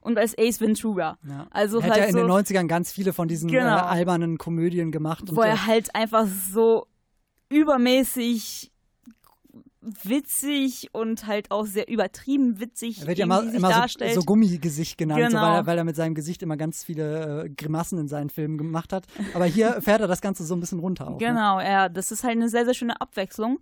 [0.00, 1.18] und als Ace Ventura.
[1.26, 1.46] Ja.
[1.50, 3.76] Also er hat halt ja in so, den 90ern ganz viele von diesen Genau.
[3.76, 5.24] äh, albernen Komödien gemacht.
[5.30, 6.86] wo er halt einfach so
[7.48, 8.70] übermäßig
[9.80, 14.14] witzig und halt auch sehr übertrieben witzig er wird ja immer, sich immer so, darstellt.
[14.14, 15.42] so Gummigesicht genannt, so, Genau.
[15.42, 18.56] weil, er, weil er mit seinem Gesicht immer ganz viele äh, Grimassen in seinen Filmen
[18.56, 19.06] gemacht hat.
[19.34, 21.08] Aber hier fährt er das Ganze so ein bisschen runter.
[21.08, 21.26] Auch, Ne?
[21.26, 23.58] Genau, ja, das ist halt eine sehr, sehr schöne Abwechslung.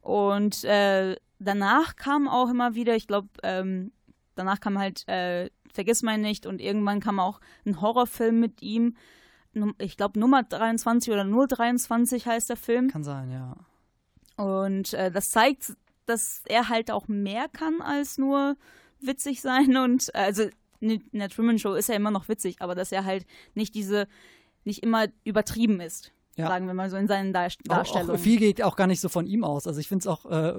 [0.00, 3.92] Und äh, danach kam auch immer wieder, ich glaube, ähm,
[4.34, 8.96] danach kam halt äh, Vergiss mein nicht und irgendwann kam auch ein Horrorfilm mit ihm.
[9.78, 12.88] Ich glaube, Nummer 23 oder 023 heißt der Film.
[12.90, 13.56] Kann sein, ja.
[14.36, 18.56] Und äh, das zeigt, dass er halt auch mehr kann als nur
[19.00, 19.76] witzig sein.
[19.76, 20.48] Und äh, also
[20.80, 24.08] in der Truman Show ist er immer noch witzig, aber dass er halt nicht diese,
[24.64, 26.12] nicht immer übertrieben ist.
[26.38, 26.48] Ja.
[26.48, 28.16] Sagen wir mal so in seinen Dar Auch, Darstellungen.
[28.16, 29.66] auch viel geht auch gar nicht so von ihm aus.
[29.66, 30.52] Also ich finde es auch äh,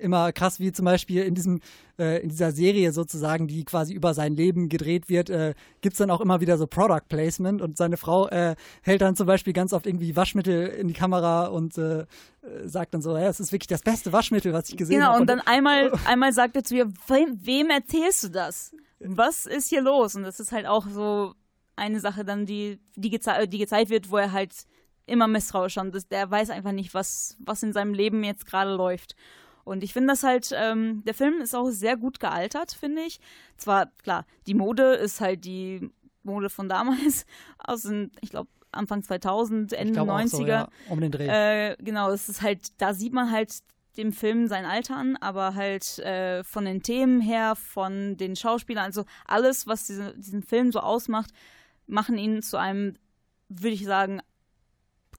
[0.00, 1.60] immer krass, wie zum Beispiel in diesem
[2.00, 5.98] äh, in dieser Serie sozusagen, die quasi über sein Leben gedreht wird, äh, gibt es
[5.98, 9.52] dann auch immer wieder so Product Placement und seine Frau äh, hält dann zum Beispiel
[9.52, 12.06] ganz oft irgendwie Waschmittel in die Kamera und äh,
[12.64, 15.20] sagt dann so, ja, es ist wirklich das beste Waschmittel, was ich gesehen Genau, habe.
[15.20, 18.74] und dann einmal, einmal sagt er zu ihr, wem, wem erzählst du das?
[18.98, 20.16] Was ist hier los?
[20.16, 21.34] Und das ist halt auch so
[21.76, 24.54] eine Sache dann, die, die, geze die gezeigt wird, wo er halt
[25.10, 29.14] immer misstrauisch und der weiß einfach nicht, was, was in seinem Leben jetzt gerade läuft.
[29.64, 33.20] Und ich finde das halt, ähm, der Film ist auch sehr gut gealtert, finde ich.
[33.56, 35.90] Zwar, klar, die Mode ist halt die
[36.22, 37.26] Mode von damals,
[37.58, 40.28] aus den, ich glaube, Anfang 2000, Ich Ende glaube auch 90er.
[40.28, 41.26] so, ja, um den Dreh.
[41.26, 43.52] Äh, genau, es ist halt, da sieht man halt
[43.96, 48.84] dem Film sein Alter an, aber halt äh, von den Themen her, von den Schauspielern,
[48.84, 51.30] also alles, was diese, diesen Film so ausmacht,
[51.86, 52.96] machen ihn zu einem,
[53.48, 54.20] würde ich sagen,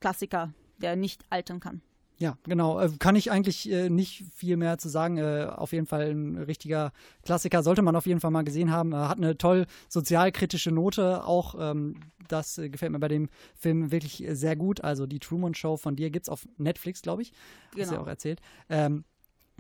[0.02, 1.82] Klassiker, der nicht altern kann.
[2.18, 2.80] Ja, genau.
[2.80, 5.18] Äh, Kann ich eigentlich äh, nicht viel mehr zu sagen.
[5.18, 6.92] Äh, auf jeden Fall ein richtiger
[7.24, 7.64] Klassiker.
[7.64, 8.92] Sollte man auf jeden Fall mal gesehen haben.
[8.94, 11.24] Äh, hat eine toll sozialkritische Note.
[11.26, 14.84] Auch ähm, das äh, gefällt mir bei dem Film wirklich sehr gut.
[14.84, 17.32] Also die Truman Show von dir gibt es auf Netflix, glaube ich.
[17.32, 18.02] Hast du ja Genau.
[18.04, 18.40] auch erzählt.
[18.70, 19.04] Ähm,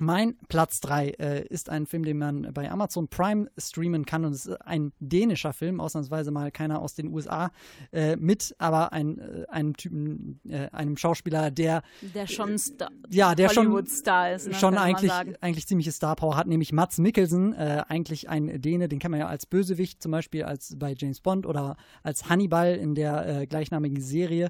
[0.01, 4.33] mein Platz 3 äh, ist ein Film, den man bei Amazon Prime streamen kann und
[4.33, 7.51] es ist ein dänischer Film, ausnahmsweise mal keiner aus den USA,
[7.93, 11.83] äh, mit aber ein, äh, einem Typen, äh, einem Schauspieler, der
[12.15, 16.35] Der schon Star ja, der schon, Hollywood-Star ist, ne, schon eigentlich, eigentlich ziemliche Star Power
[16.35, 20.11] hat, nämlich Mats Mikkelsen, äh, eigentlich ein Däne, den kennt man ja als Bösewicht, zum
[20.11, 24.49] Beispiel als bei James Bond oder als Hannibal in der äh, gleichnamigen Serie.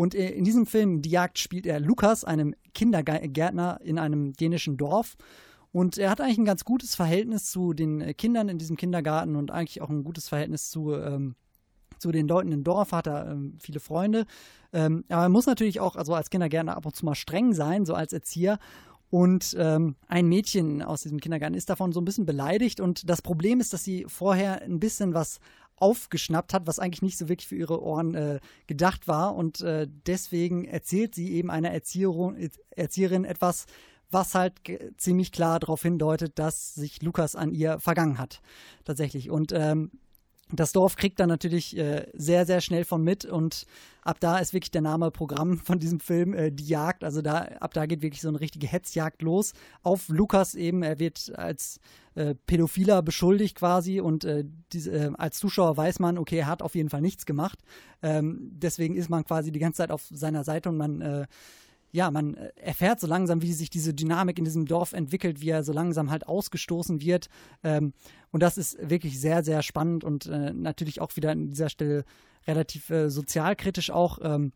[0.00, 4.78] Und äh, in diesem Film, Die Jagd, spielt er Lukas, einem Kindergärtner in einem dänischen
[4.78, 5.18] Dorf.
[5.72, 9.36] Und er hat eigentlich ein ganz gutes Verhältnis zu den äh, Kindern in diesem Kindergarten
[9.36, 11.34] und eigentlich auch ein gutes Verhältnis zu ähm,
[11.98, 14.24] zu den Leuten im Dorf, hat er ähm, viele Freunde.
[14.72, 17.84] Ähm, aber er muss natürlich auch, also als Kindergärtner ab und zu mal streng sein,
[17.84, 18.58] so als Erzieher.
[19.10, 22.80] Und ähm, ein Mädchen aus diesem Kindergarten ist davon so ein bisschen beleidigt.
[22.80, 25.40] Und das Problem ist, dass sie vorher ein bisschen was
[25.80, 29.34] aufgeschnappt hat, was eigentlich nicht so wirklich für ihre Ohren äh, gedacht war.
[29.34, 33.66] Und äh, deswegen erzählt sie eben einer Erzieherin, Erzieherin etwas,
[34.10, 34.54] was halt
[34.96, 38.40] ziemlich klar darauf hindeutet, dass sich Lukas an ihr vergangen hat.
[38.84, 39.30] Tatsächlich.
[39.30, 39.90] Und ähm,
[40.52, 43.66] das Dorf kriegt dann natürlich äh, sehr, sehr schnell von mit und
[44.02, 47.04] ab da ist wirklich der Name Programm von diesem Film äh, die Jagd.
[47.04, 50.82] Also da, ab da geht wirklich so eine richtige Hetzjagd los auf Lukas eben.
[50.82, 51.80] Er wird als
[52.14, 56.62] äh, Pädophiler beschuldigt quasi und äh, diese, äh, als Zuschauer weiß man, okay, er hat
[56.62, 57.58] auf jeden Fall nichts gemacht.
[58.02, 61.26] Ähm, deswegen ist man quasi die ganze Zeit auf seiner Seite und man äh,
[61.92, 65.50] ja, man äh, erfährt so langsam, wie sich diese Dynamik in diesem Dorf entwickelt, wie
[65.50, 67.28] er so langsam halt ausgestoßen wird.
[67.62, 67.92] Ähm,
[68.30, 72.04] und das ist wirklich sehr, sehr spannend und äh, natürlich auch wieder an dieser Stelle
[72.46, 74.18] relativ äh, sozialkritisch auch.
[74.22, 74.52] Ähm,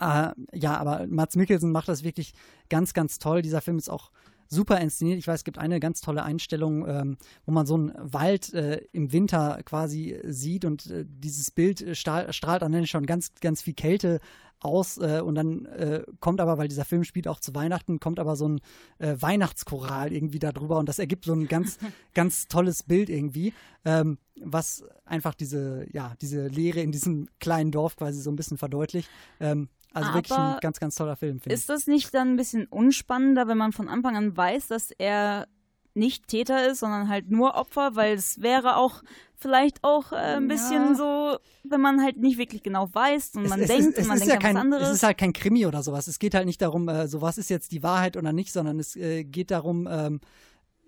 [0.00, 2.32] äh, ja, aber Mats Mikkelsen macht das wirklich
[2.68, 3.42] ganz, ganz toll.
[3.42, 4.10] Dieser Film ist auch
[4.48, 5.18] super inszeniert.
[5.18, 8.80] Ich weiß, es gibt eine ganz tolle Einstellung, ähm, wo man so einen Wald äh,
[8.92, 13.62] im Winter quasi sieht und äh, dieses Bild äh, stahl, strahlt dann schon ganz, ganz
[13.62, 14.20] viel Kälte
[14.60, 18.18] aus äh, und dann äh, kommt aber, weil dieser Film spielt auch zu Weihnachten, kommt
[18.18, 18.60] aber so ein
[18.98, 21.78] äh, Weihnachtschoral irgendwie da drüber und das ergibt so ein ganz,
[22.14, 23.52] ganz tolles Bild irgendwie,
[23.84, 28.58] ähm, was einfach diese, ja, diese Leere in diesem kleinen Dorf quasi so ein bisschen
[28.58, 29.08] verdeutlicht.
[29.40, 31.60] Ähm, also wirklich ein Aber ganz, ganz toller Film, finde ich.
[31.60, 35.48] Ist das nicht dann ein bisschen unspannender, wenn man von Anfang an weiß, dass er
[35.96, 37.96] nicht Täter ist, sondern halt nur Opfer?
[37.96, 39.02] Weil es wäre auch
[39.36, 43.60] vielleicht auch äh, ein bisschen so, wenn man halt nicht wirklich genau weiß und man
[43.60, 44.88] es, denkt es, es und man ist denkt ja an kein, was anderes.
[44.88, 46.06] Es ist halt kein Krimi oder sowas.
[46.06, 48.78] Es geht halt nicht darum, äh, so was ist jetzt die Wahrheit oder nicht, sondern
[48.78, 50.20] es äh, geht darum, ähm,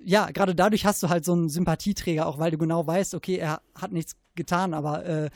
[0.00, 3.36] ja, gerade dadurch hast du halt so einen Sympathieträger, auch weil du genau weißt, okay,
[3.36, 5.30] er hat nichts getan, aber äh,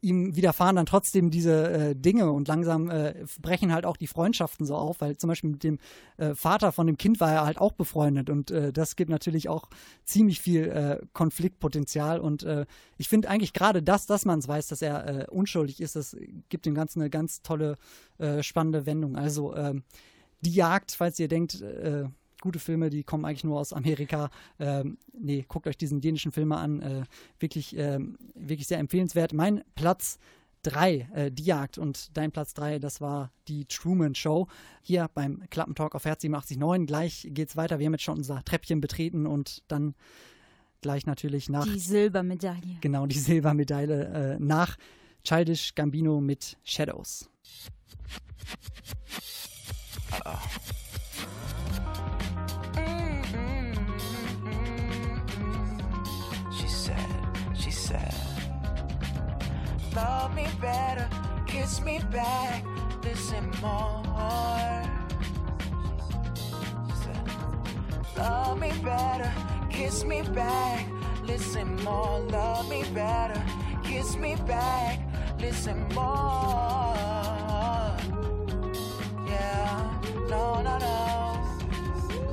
[0.00, 4.66] ihm widerfahren dann trotzdem diese äh, Dinge und langsam äh, brechen halt auch die Freundschaften
[4.66, 5.78] so auf, weil zum Beispiel mit dem
[6.16, 9.48] äh, Vater von dem Kind war er halt auch befreundet und äh, das gibt natürlich
[9.48, 9.68] auch
[10.04, 12.66] ziemlich viel äh, Konfliktpotenzial und äh,
[12.98, 16.16] ich finde eigentlich gerade das, dass man es weiß, dass er unschuldig ist, das
[16.48, 17.76] gibt dem Ganzen eine ganz tolle,
[18.40, 19.16] spannende Wendung.
[19.16, 19.82] Also ähm,
[20.40, 21.62] die Jagd, falls ihr denkt,
[22.40, 24.30] gute Filme, die kommen eigentlich nur aus Amerika.
[24.58, 26.80] Ähm, nee, guckt euch diesen dänischen Film mal an.
[26.80, 27.04] Äh,
[27.38, 29.32] wirklich, ähm, wirklich sehr empfehlenswert.
[29.32, 30.18] Mein Platz
[30.62, 34.48] 3, äh, die Jagd und dein Platz 3, das war die Truman Show.
[34.82, 36.86] Hier beim Klappentalk auf Herz 87.9.
[36.86, 37.78] Gleich geht's weiter.
[37.78, 39.94] Wir haben jetzt schon unser Treppchen betreten und dann
[40.80, 42.78] gleich natürlich nach die Silbermedaille.
[42.80, 44.76] genau die Silbermedaille äh, nach
[45.24, 47.28] Childish Gambino mit Shadows.
[50.12, 50.65] She
[59.96, 61.08] Love me better,
[61.46, 62.62] kiss me back,
[63.02, 64.02] listen more.
[68.18, 69.32] Love me better,
[69.70, 70.86] kiss me back,
[71.24, 72.20] listen more.
[72.28, 73.42] Love me better,
[73.82, 75.00] kiss me back,
[75.40, 76.92] listen more.
[79.26, 81.40] Yeah, no, no, no.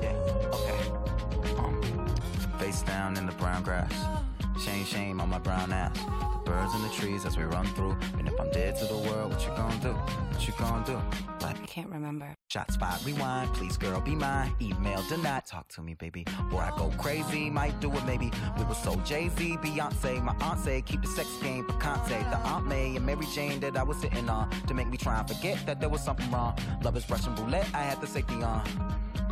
[0.02, 0.18] Yeah,
[0.52, 0.92] okay.
[1.58, 1.82] Um,
[2.60, 3.94] face down in the brown grass.
[4.62, 5.98] Shame, shame on my brown ass.
[6.46, 7.96] Birds in the trees as we run through.
[8.18, 9.94] And if I'm dead to the world, what you gonna do?
[9.94, 11.46] What you gonna do?
[11.46, 12.36] I can't remember.
[12.54, 14.56] Shot spot rewind, please girl be mine.
[14.62, 16.24] Email denied, talk to me baby.
[16.52, 18.32] Or I go crazy, might do it maybe.
[18.60, 20.22] We were so Jay Z, Beyonce.
[20.22, 22.30] My aunt said keep the sex game picante.
[22.30, 25.18] The Aunt May and Mary Jane that I was sitting on to make me try
[25.18, 26.56] and forget that there was something wrong.
[26.84, 28.62] Love is Russian roulette, I had the safety on.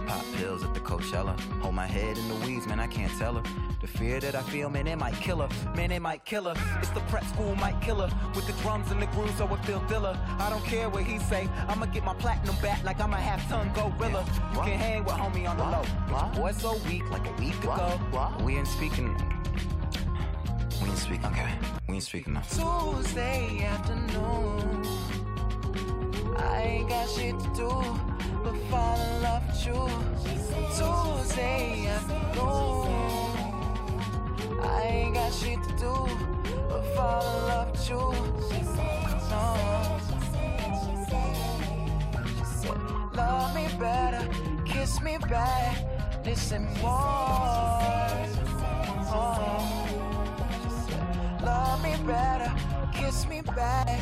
[0.07, 1.39] Pop pills at the Coachella.
[1.61, 3.43] Hold my head in the weeds, man, I can't tell her.
[3.81, 5.49] The fear that I feel, man, it might kill her.
[5.75, 6.55] Man, it might kill her.
[6.79, 8.09] It's the prep school might kill her.
[8.35, 10.17] With the drums and the grooves, so it feel thriller.
[10.39, 11.47] I don't care what he say.
[11.67, 14.25] I'ma get my platinum back like I'm a half ton gorilla.
[14.53, 15.83] You can hang with homie on the low.
[16.09, 17.99] But your boy so weak, like a week ago.
[18.43, 19.15] We ain't speaking.
[20.81, 21.25] We ain't speaking.
[21.25, 21.51] Okay,
[21.87, 22.41] we ain't speaking now.
[22.41, 24.85] Tuesday afternoon.
[26.37, 27.69] I ain't got shit to do
[28.43, 29.87] but fall in love with you.
[30.77, 32.87] Tuesday afternoon.
[34.63, 35.93] I ain't got shit to do
[36.69, 38.13] but fall in love with you.
[39.29, 39.90] No.
[43.81, 44.29] Better,
[44.63, 45.75] kiss me back,
[46.23, 46.91] listen more.
[49.13, 49.47] Oh.
[51.43, 52.53] Love me better,
[52.93, 53.99] kiss me back.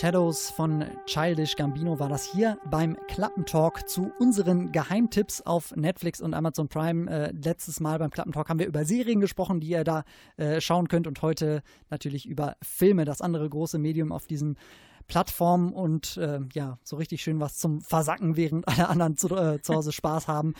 [0.00, 6.32] Shadows von Childish Gambino war das hier beim Klappentalk zu unseren Geheimtipps auf Netflix und
[6.32, 7.10] Amazon Prime.
[7.10, 10.04] Äh, letztes Mal beim Klappentalk haben wir über Serien gesprochen, die ihr da
[10.38, 14.56] äh, schauen könnt und heute natürlich über Filme, das andere große Medium auf diesen
[15.06, 19.60] Plattformen und äh, ja, so richtig schön was zum Versacken, während alle anderen zu, äh,
[19.60, 20.54] zu Hause Spaß haben.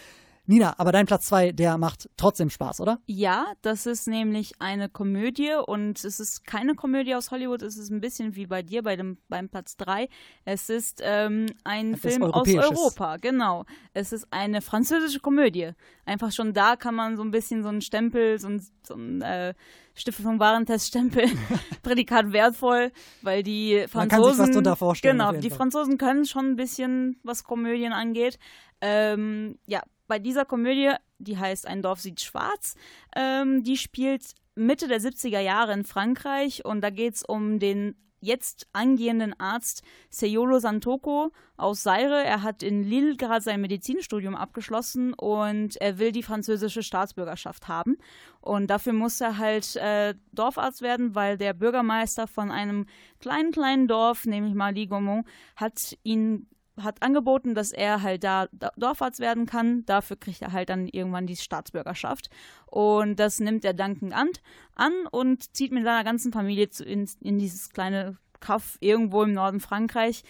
[0.51, 2.99] Nina, aber dein Platz 2, der macht trotzdem Spaß, oder?
[3.07, 7.91] Ja, das ist nämlich eine Komödie und es ist keine Komödie aus Hollywood, es ist
[7.91, 10.09] ein bisschen wie bei dir bei dem, beim Platz 3.
[10.45, 12.49] Es ist ähm, ein Etwas Film aus.
[12.49, 13.65] Europa, genau.
[13.95, 15.71] Es ist eine französische Komödie.
[16.05, 19.23] Einfach schon da kann man so ein bisschen so einen Stempel, so ein, so ein
[19.23, 19.55] äh,
[19.95, 21.27] Stiftung Warentest-Stempel,
[21.85, 22.91] Prädikat wertvoll,
[23.23, 23.99] weil die Franzosen.
[23.99, 25.59] Man kann sich was drunter vorstellen, Genau, die Fall.
[25.59, 28.41] Franzosen können schon ein bisschen, was Komödien angeht.
[28.81, 32.75] Ähm, ja, bei dieser Komödie, die heißt Ein Dorf sieht schwarz,
[33.15, 37.95] ähm, die spielt Mitte der 70er Jahre in Frankreich und da geht es um den
[38.21, 42.25] jetzt angehenden Arzt Seyolo Santoko aus Seire.
[42.25, 47.97] Er hat in Lille gerade sein Medizinstudium abgeschlossen und er will die französische Staatsbürgerschaft haben.
[48.41, 52.87] Und dafür muss er halt äh, Dorfarzt werden, weil der Bürgermeister von einem
[53.21, 55.25] kleinen, kleinen Dorf, nämlich Mali Gaumont,
[55.57, 56.49] hat ihn
[56.81, 59.85] hat angeboten, dass er halt da Dorfarzt werden kann.
[59.87, 62.31] Dafür kriegt er halt dann irgendwann die Staatsbürgerschaft.
[62.67, 64.29] Und das nimmt er dankend an,
[64.77, 69.33] an und zieht mit seiner ganzen Familie zu, in, in dieses kleine Kaff irgendwo im
[69.35, 70.23] Norden Frankreich,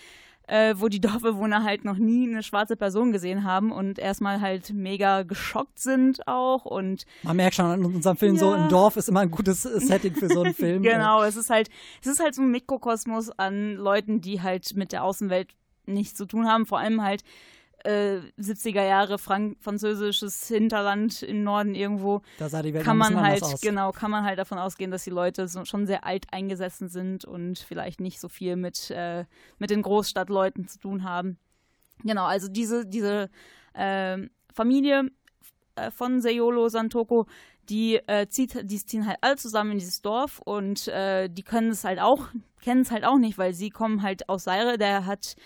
[0.49, 4.73] äh, wo die Dorfbewohner halt noch nie eine schwarze Person gesehen haben und erstmal halt
[4.73, 8.65] mega geschockt sind auch und Man merkt schon in unserem Film so, Ja.
[8.65, 10.83] ein Dorf ist immer ein gutes Setting für so einen Film.
[10.83, 11.69] Genau, es ist halt,
[12.01, 15.55] es ist halt so ein Mikrokosmos an Leuten, die halt mit der Außenwelt
[15.93, 16.67] nichts zu tun haben.
[16.67, 17.23] Vor allem halt
[17.85, 23.21] äh, 70er Jahre Frank französisches Hinterland im Norden irgendwo, Da sah die Welt kann man
[23.21, 23.61] halt, aus.
[23.61, 27.25] genau, kann man halt davon ausgehen, dass die Leute so, schon sehr alt eingesessen sind
[27.25, 29.25] und vielleicht nicht so viel mit, äh,
[29.59, 31.39] mit den Großstadtleuten zu tun haben.
[32.03, 33.31] Genau, also diese, diese
[33.75, 35.11] ähm, Familie
[35.77, 37.27] äh, von Seyolo Santoko,
[37.69, 41.71] die, äh, zieht, die ziehen halt alle zusammen in dieses Dorf und äh, die können
[41.71, 42.29] es halt auch,
[42.63, 45.37] kennen es halt auch nicht, weil sie kommen halt aus Seire, der hat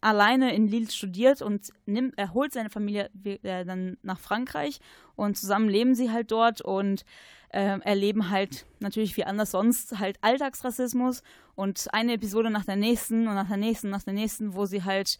[0.00, 4.80] alleine in Lille studiert und nimmt, er holt seine Familie äh, dann nach Frankreich
[5.16, 7.04] und zusammen leben sie halt dort und
[7.50, 11.22] äh, erleben halt natürlich wie anders sonst halt Alltagsrassismus
[11.54, 14.84] und eine Episode nach der nächsten und nach der nächsten, nach der nächsten, wo sie
[14.84, 15.18] halt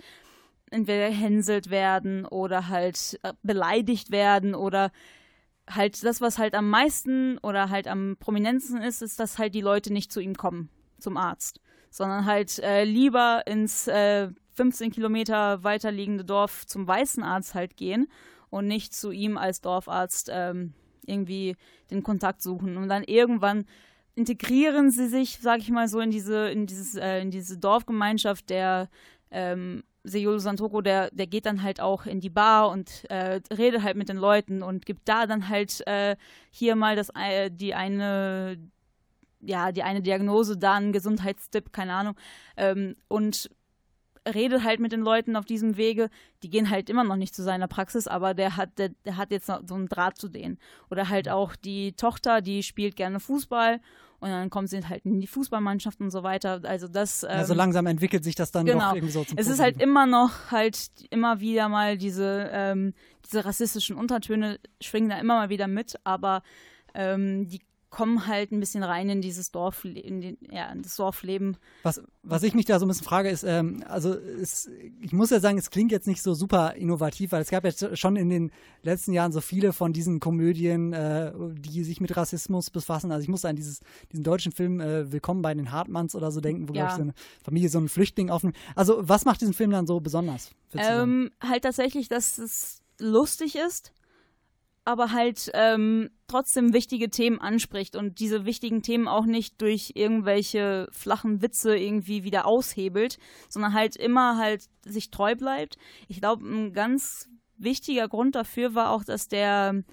[0.71, 4.93] entweder gehänselt werden oder halt äh, beleidigt werden oder
[5.69, 9.61] halt das, was halt am meisten oder halt am prominentesten ist, ist, dass halt die
[9.61, 11.61] Leute nicht zu ihm kommen, zum Arzt,
[11.91, 17.77] sondern halt äh, lieber ins äh, 15 Kilometer weiter liegende Dorf zum weißen Arzt halt
[17.77, 18.09] gehen
[18.51, 20.75] und nicht zu ihm als Dorfarzt ähm,
[21.07, 21.55] irgendwie
[21.93, 22.77] den Kontakt suchen.
[22.77, 23.67] Und dann irgendwann
[24.17, 28.51] integrieren sie sich, sag ich mal so, in diese, in dieses, äh, in diese Dorfgemeinschaft
[28.51, 28.89] der
[29.31, 33.85] ähm, Seyolo Santoko, der, der geht dann halt auch in die Bar und äh, redet
[33.85, 36.17] halt mit den Leuten und gibt da dann halt äh,
[36.51, 38.59] hier mal das äh, die eine
[39.41, 42.17] ja, die eine Diagnose, da ein Gesundheitstipp, keine Ahnung.
[42.57, 43.49] Ähm, und
[44.35, 46.11] redet halt mit den Leuten auf diesem Wege.
[46.43, 49.31] Die gehen halt immer noch nicht zu seiner Praxis, aber der hat, der, der hat
[49.31, 50.59] jetzt noch so einen Draht zu denen.
[50.91, 53.81] Oder halt auch die Tochter, die spielt gerne Fußball
[54.21, 56.61] und dann kommt sie halt in die Fußballmannschaft und so weiter.
[56.65, 57.23] Also das.
[57.23, 58.89] Ähm, ja, so langsam entwickelt sich das dann genau.
[58.89, 62.95] doch irgendwie so zum Es ist halt immer noch halt immer wieder mal diese, ähm,
[63.25, 66.43] diese rassistischen Untertöne schwingen da immer mal wieder mit, aber
[66.95, 67.61] ähm, die
[67.91, 71.57] kommen halt ein bisschen rein in dieses Dorf, in, den, ja, in das Dorfleben.
[71.83, 74.71] Was, was ich mich da so ein bisschen frage, ist, ähm, also es,
[75.01, 77.97] ich muss ja sagen, es klingt jetzt nicht so super innovativ, weil es gab jetzt
[77.99, 82.71] schon in den letzten Jahren so viele von diesen Komödien, äh, die sich mit Rassismus
[82.71, 83.11] befassen.
[83.11, 83.81] Also ich muss an dieses,
[84.13, 86.87] diesen deutschen Film äh, Willkommen bei den Hartmanns oder so denken, wo, Ja.
[86.87, 88.57] glaube ich, so eine Familie so einen Flüchtling aufnimmt.
[88.75, 90.51] Also was macht diesen Film dann so besonders?
[90.75, 93.93] Ähm, halt tatsächlich, dass es lustig ist,
[94.89, 100.89] aber halt ähm, trotzdem wichtige Themen anspricht und diese wichtigen Themen auch nicht durch irgendwelche
[100.93, 103.19] flachen Witze irgendwie wieder aushebelt,
[103.51, 105.77] sondern halt immer halt sich treu bleibt.
[106.09, 107.29] Ich glaube, ein ganz
[107.59, 109.85] wichtiger Grund dafür war auch, dass der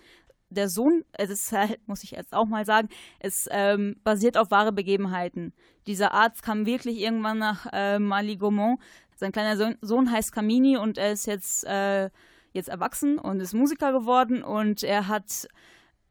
[0.50, 2.88] der Sohn, es ist halt, muss ich jetzt auch mal sagen,
[3.20, 5.52] es ähm, basiert auf wahre Begebenheiten.
[5.88, 8.80] Dieser Arzt kam wirklich irgendwann nach äh, Mali Gaumont.
[9.18, 12.10] Sein kleiner Sohn, Sohn heißt Kamini und er ist jetzt, äh,
[12.56, 15.47] jetzt erwachsen und ist Musiker geworden und er hat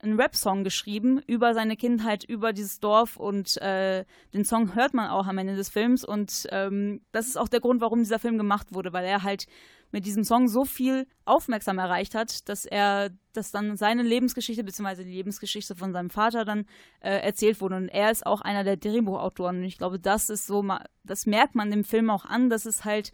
[0.00, 5.08] einen Rap-Song geschrieben über seine Kindheit, über dieses Dorf und äh, den Song hört man
[5.08, 8.36] auch am Ende des Films und ähm, das ist auch der Grund, warum dieser Film
[8.36, 9.46] gemacht wurde, weil er halt
[9.90, 15.04] mit diesem Song so viel Aufmerksam erreicht hat, dass er, dass dann seine Lebensgeschichte beziehungsweise
[15.04, 16.66] die Lebensgeschichte von seinem Vater dann
[17.00, 17.76] äh, erzählt wurde.
[17.76, 20.66] Und er ist auch einer der Drehbuchautoren und ich glaube, das ist so,
[21.04, 23.12] das merkt man dem Film auch an, dass es halt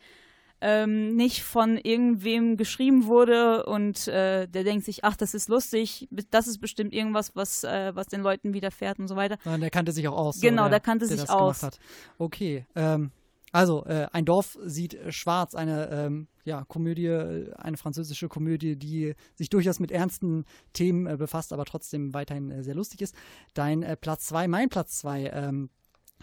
[0.60, 6.08] ähm, nicht von irgendwem geschrieben wurde und äh, der denkt sich, ach, das ist lustig,
[6.30, 9.38] das ist bestimmt irgendwas, was, äh, was den Leuten widerfährt und so weiter.
[9.42, 10.36] Sondern der kannte sich auch aus.
[10.36, 11.62] so, Genau, der kannte der sich das aus.
[11.62, 11.78] Hat.
[12.18, 13.10] Okay, ähm,
[13.52, 19.14] also äh, ein Dorf sieht schwarz, eine ähm, ja, Komödie, äh, eine französische Komödie, die
[19.34, 23.14] sich durchaus mit ernsten Themen äh, befasst, aber trotzdem weiterhin äh, sehr lustig ist.
[23.54, 25.70] Dein Platz zwei, mein Platz zwei, ähm,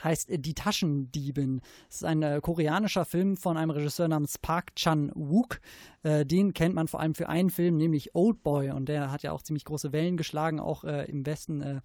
[0.04, 1.62] heißt äh, Die Taschendiebin.
[1.90, 5.60] Es ist ein äh, koreanischer Film von einem Regisseur namens Park Chan-wook.
[6.04, 8.72] Äh, den kennt man vor allem für einen Film, nämlich Old Boy.
[8.72, 11.62] Und der hat ja auch ziemlich große Wellen geschlagen, auch äh, im Westen.
[11.62, 11.82] Äh,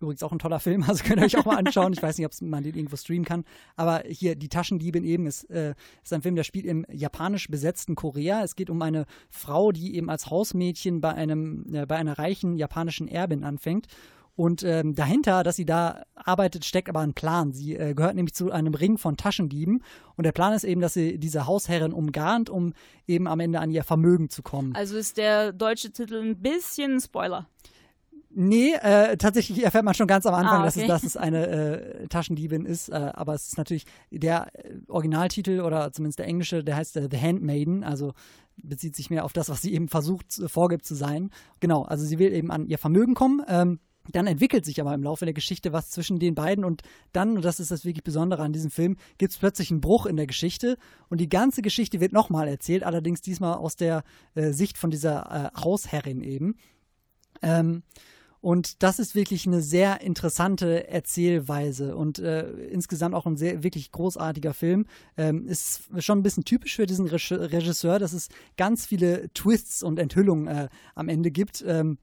[0.00, 1.92] Übrigens auch ein toller Film, also könnt ihr euch auch mal anschauen.
[1.92, 3.44] Ich weiß nicht, ob man den irgendwo streamen kann.
[3.76, 7.94] Aber hier, Die Taschendiebin eben ist, äh, ist ein Film, der spielt im japanisch besetzten
[7.94, 8.42] Korea.
[8.44, 12.56] Es geht um eine Frau, die eben als Hausmädchen bei, einem, äh, bei einer reichen
[12.56, 13.88] japanischen Erbin anfängt.
[14.38, 17.52] Und ähm, dahinter, dass sie da arbeitet, steckt aber ein Plan.
[17.52, 19.82] Sie äh, gehört nämlich zu einem Ring von Taschendieben.
[20.14, 22.72] Und der Plan ist eben, dass sie diese Hausherrin umgarnt, um
[23.08, 24.76] eben am Ende an ihr Vermögen zu kommen.
[24.76, 27.48] Also ist der deutsche Titel ein bisschen ein Spoiler.
[28.30, 30.88] Nee, äh, tatsächlich erfährt man schon ganz am Anfang, Ah, dass, es, okay.
[30.88, 32.90] dass es eine äh, Taschendiebin ist.
[32.90, 37.08] Äh, aber es ist natürlich der äh, Originaltitel oder zumindest der englische, der heißt äh,
[37.10, 38.14] The Handmaiden, also
[38.56, 41.30] bezieht sich mehr auf das, was sie eben versucht, äh, vorgibt zu sein.
[41.58, 43.42] Genau, also sie will eben an ihr Vermögen kommen.
[43.48, 43.80] Ähm,
[44.10, 46.82] dann entwickelt sich aber im Laufe der Geschichte was zwischen den beiden und
[47.12, 50.06] dann, und das ist das wirklich Besondere an diesem Film, gibt es plötzlich einen Bruch
[50.06, 50.76] in der Geschichte
[51.08, 54.02] und die ganze Geschichte wird nochmal erzählt, allerdings diesmal aus der
[54.34, 56.56] äh, Sicht von dieser äh, Hausherrin eben.
[57.42, 57.82] Ähm,
[58.40, 63.90] Und das ist wirklich eine sehr interessante Erzählweise und äh, insgesamt auch ein sehr wirklich
[63.90, 64.86] großartiger Film.
[65.16, 69.82] Ähm, ist schon ein bisschen typisch für diesen Reg- Regisseur, dass es ganz viele Twists
[69.82, 71.64] und Enthüllungen äh, am Ende gibt.
[71.66, 71.98] Ähm,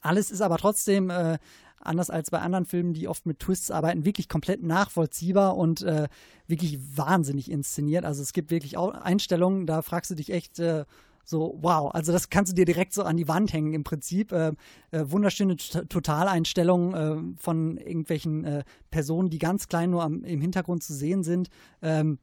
[0.00, 1.38] alles ist aber trotzdem äh,
[1.78, 6.08] anders als bei anderen Filmen, die oft mit Twists arbeiten, wirklich komplett nachvollziehbar und äh,
[6.46, 8.04] wirklich wahnsinnig inszeniert.
[8.04, 10.84] Also es gibt wirklich auch Einstellungen, da fragst du dich echt äh,
[11.24, 14.32] so, wow, also das kannst du dir direkt so an die Wand hängen im Prinzip.
[14.32, 14.52] Äh,
[14.90, 20.40] äh, wunderschöne T- Totaleinstellungen äh, von irgendwelchen äh, Personen, die ganz klein nur am, im
[20.40, 21.48] Hintergrund zu sehen sind.
[21.82, 22.18] Ähm,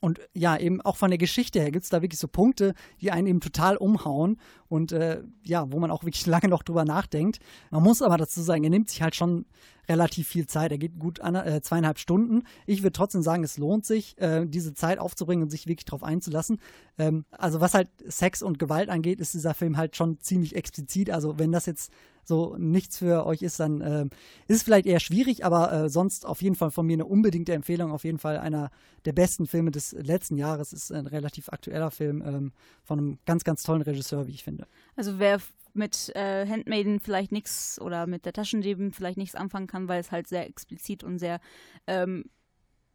[0.00, 3.10] und ja, eben auch von der Geschichte her gibt es da wirklich so Punkte, die
[3.10, 4.38] einen eben total umhauen
[4.74, 7.38] und äh, ja, wo man auch wirklich lange noch drüber nachdenkt.
[7.70, 9.46] Man muss aber dazu sagen, er nimmt sich halt schon
[9.88, 10.72] relativ viel Zeit.
[10.72, 12.42] Er geht gut an, äh, zweieinhalb Stunden.
[12.66, 16.02] Ich würde trotzdem sagen, es lohnt sich, äh, diese Zeit aufzubringen und sich wirklich darauf
[16.02, 16.58] einzulassen.
[16.98, 21.10] Ähm, also was halt Sex und Gewalt angeht, ist dieser Film halt schon ziemlich explizit.
[21.10, 21.92] Also wenn das jetzt
[22.24, 24.04] so nichts für euch ist, dann äh,
[24.48, 27.52] ist es vielleicht eher schwierig, aber äh, sonst auf jeden Fall von mir eine unbedingte
[27.52, 27.92] Empfehlung.
[27.92, 28.70] Auf jeden Fall einer
[29.04, 30.72] der besten Filme des letzten Jahres.
[30.72, 32.52] Ist ein relativ aktueller Film ähm,
[32.82, 34.63] von einem ganz, ganz tollen Regisseur, wie ich finde.
[34.96, 35.40] Also wer
[35.72, 40.12] mit äh, Handmaiden vielleicht nichts oder mit der Taschendieben vielleicht nichts anfangen kann, weil es
[40.12, 41.40] halt sehr explizit und sehr
[41.88, 42.24] ähm,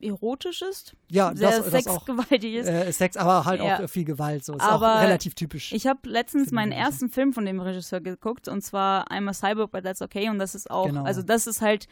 [0.01, 0.95] erotisch ist.
[1.09, 2.67] Ja, sehr das, sexgewaltig ist.
[2.67, 3.83] Äh, Sex, aber halt Ja.
[3.83, 4.45] auch viel Gewalt.
[4.45, 5.73] So ist Aber auch relativ typisch.
[5.73, 6.85] Ich habe letztens meinen Regisseur.
[6.87, 10.29] ersten Film von dem Regisseur geguckt und zwar I'm a Cyborg, but that's okay.
[10.29, 11.03] Und das ist auch, Genau.
[11.03, 11.87] also das ist halt,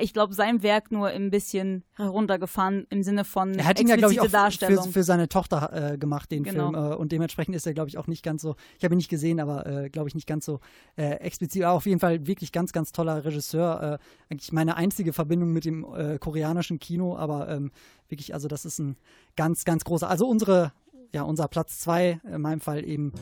[0.00, 3.96] ich glaube, sein Werk nur ein bisschen heruntergefahren im Sinne von Er hat ihn ja,
[3.96, 6.70] glaube ich, auch für, für seine Tochter äh, gemacht, den Genau.
[6.70, 6.92] Film.
[6.92, 9.08] Äh, und dementsprechend ist er, glaube ich, auch nicht ganz so, ich habe ihn nicht
[9.08, 10.60] gesehen, aber äh, glaube ich nicht ganz so
[10.96, 11.62] äh, explizit.
[11.62, 13.98] Aber auf jeden Fall wirklich ganz, ganz toller Regisseur.
[14.00, 17.70] Äh, eigentlich meine einzige Verbindung mit dem äh, koreanischen Kino, aber ähm,
[18.08, 18.96] wirklich, also das ist ein
[19.36, 20.72] ganz, ganz großer, also unsere,
[21.12, 23.12] ja, unser Platz zwei, in meinem Fall eben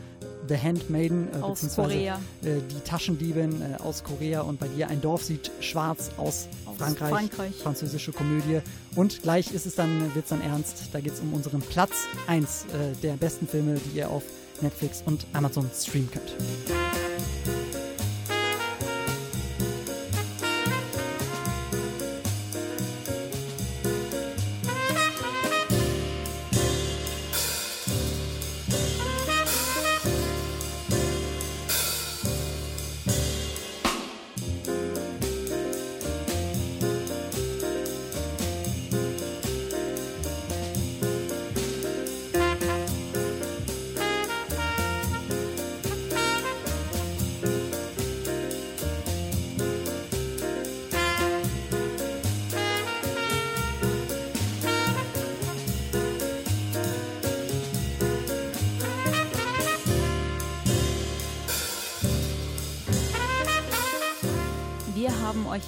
[0.49, 2.21] The Handmaiden, äh, Aus beziehungsweise Korea.
[2.43, 6.77] Äh, die Taschendiebin äh, aus Korea und bei dir ein Dorf sieht schwarz aus, Aus
[6.79, 7.55] Frankreich, Frankreich.
[7.57, 8.61] französische Komödie.
[8.97, 10.89] Und gleich ist es dann, wird es dann ernst.
[10.93, 11.93] Da geht es um unseren Platz
[12.27, 12.67] 1 äh,
[13.03, 14.23] der besten Filme, die ihr auf
[14.61, 16.35] Netflix und Amazon streamen könnt.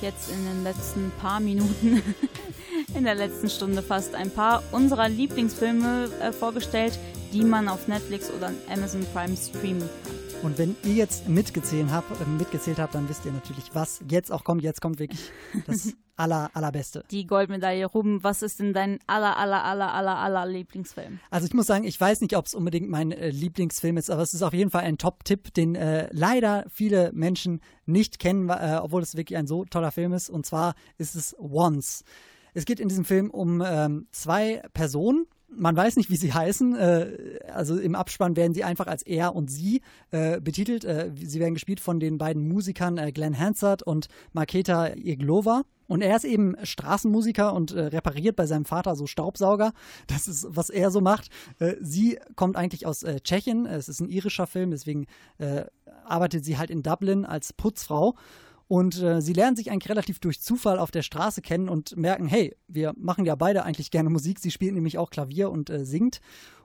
[0.02, 2.02] Jetzt in den letzten paar Minuten,
[2.94, 6.98] in der letzten Stunde fast, ein paar unserer Lieblingsfilme äh, vorgestellt,
[7.32, 10.22] die man auf Netflix oder Amazon Prime streamen kann.
[10.42, 14.32] Und wenn ihr jetzt mitgezählt habt, äh, mitgezählt habt, dann wisst ihr natürlich, was jetzt
[14.32, 14.62] auch kommt.
[14.62, 15.30] Jetzt kommt wirklich
[15.66, 17.04] das aller, allerbeste.
[17.10, 17.84] Die Goldmedaille.
[17.84, 21.18] Ruben, was ist denn dein aller, aller, aller, aller, aller Lieblingsfilm?
[21.30, 24.22] Also ich muss sagen, ich weiß nicht, ob es unbedingt mein äh, Lieblingsfilm ist, aber
[24.22, 28.78] es ist auf jeden Fall ein Top-Tipp, den äh, leider viele Menschen nicht kennen, äh,
[28.80, 30.30] obwohl es wirklich ein so toller Film ist.
[30.30, 32.04] Und zwar ist es Once.
[32.54, 35.26] Es geht in diesem Film um ähm, zwei Personen.
[35.54, 36.74] Man weiß nicht, wie sie heißen.
[36.76, 40.84] Äh, also im Abspann werden sie einfach als er und sie äh, betitelt.
[40.84, 45.62] Äh, sie werden gespielt von den beiden Musikern Glenn Hansard und Marketa Iglova.
[45.92, 49.72] Und er ist eben Straßenmusiker und äh, repariert bei seinem Vater so Staubsauger.
[50.06, 51.28] Das ist, was er so macht.
[51.58, 53.66] Äh, sie kommt eigentlich aus äh, Tschechien.
[53.66, 55.06] Es ist ein irischer Film, deswegen
[56.04, 58.14] arbeitet sie halt in Dublin als Putzfrau.
[58.68, 62.26] Und äh, sie lernen sich eigentlich relativ durch Zufall auf der Straße kennen und merken,
[62.26, 64.38] hey, wir machen ja beide eigentlich gerne Musik.
[64.38, 66.20] Sie spielt nämlich auch Klavier und äh, singt.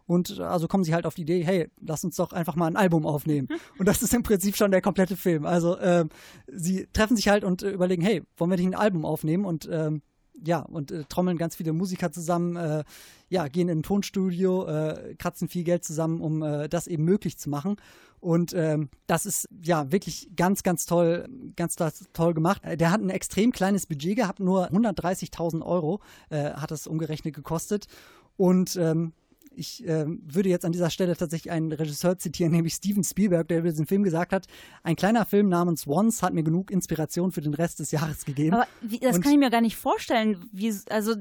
[0.06, 2.68] Und äh, also kommen sie halt auf die Idee, hey, lass uns doch einfach mal
[2.68, 3.50] ein Album aufnehmen.
[3.78, 5.46] Und das ist im Prinzip schon der komplette Film.
[5.46, 6.10] Also ähm,
[6.48, 9.46] sie treffen sich halt und äh, überlegen, hey, wollen wir nicht ein Album aufnehmen?
[9.46, 10.02] Und ähm,
[10.46, 12.84] ja, und äh, trommeln ganz viele Musiker zusammen, äh,
[13.30, 17.38] ja, gehen in ein Tonstudio, äh, kratzen viel Geld zusammen, um äh, das eben möglich
[17.38, 17.78] zu machen.
[18.20, 22.62] Und ähm, das ist ja wirklich ganz, ganz toll, ganz das- toll gemacht.
[22.64, 27.36] Äh, Der hat ein extrem kleines Budget gehabt, nur 130.000 Euro äh, hat es umgerechnet
[27.36, 27.88] gekostet.
[28.36, 29.14] Und ähm,
[29.58, 33.60] ich ähm, würde jetzt an dieser Stelle tatsächlich einen Regisseur zitieren, nämlich Steven Spielberg, der
[33.60, 34.48] über diesen Film gesagt hat,
[34.84, 38.54] ein kleiner Film namens Once hat mir genug Inspiration für den Rest des Jahres gegeben.
[38.56, 40.38] Aber wie, das Und- kann ich mir gar nicht vorstellen.
[40.52, 41.16] Wie, also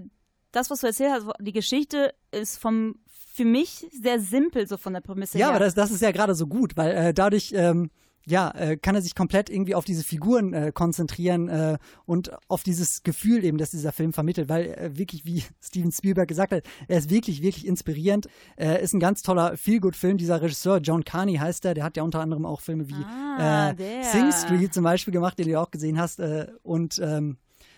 [0.53, 2.97] das, was du erzählt hast, die Geschichte ist vom
[3.35, 5.57] für mich sehr simpel so von der Prämisse Ja, her.
[5.57, 7.91] aber das, das ist ja gerade so gut, weil äh, dadurch, ähm,
[8.27, 12.65] ja, äh, kann er sich komplett irgendwie auf diese Figuren äh, konzentrieren äh, und auf
[12.65, 16.65] dieses Gefühl eben, das dieser Film vermittelt, weil äh, wirklich, wie Steven Spielberg gesagt hat,
[16.89, 18.29] er ist wirklich, wirklich inspirierend.
[18.57, 20.19] Er ist ein ganz toller Feelgood-Film.
[20.19, 22.95] Dieser Regisseur, John Carney heißt er, der hat ja unter anderem auch Filme wie
[23.39, 24.03] Ah, äh.
[24.03, 26.19] Sing Street zum Beispiel gemacht, den du ja auch gesehen hast.
[26.19, 27.37] Äh, und ähm,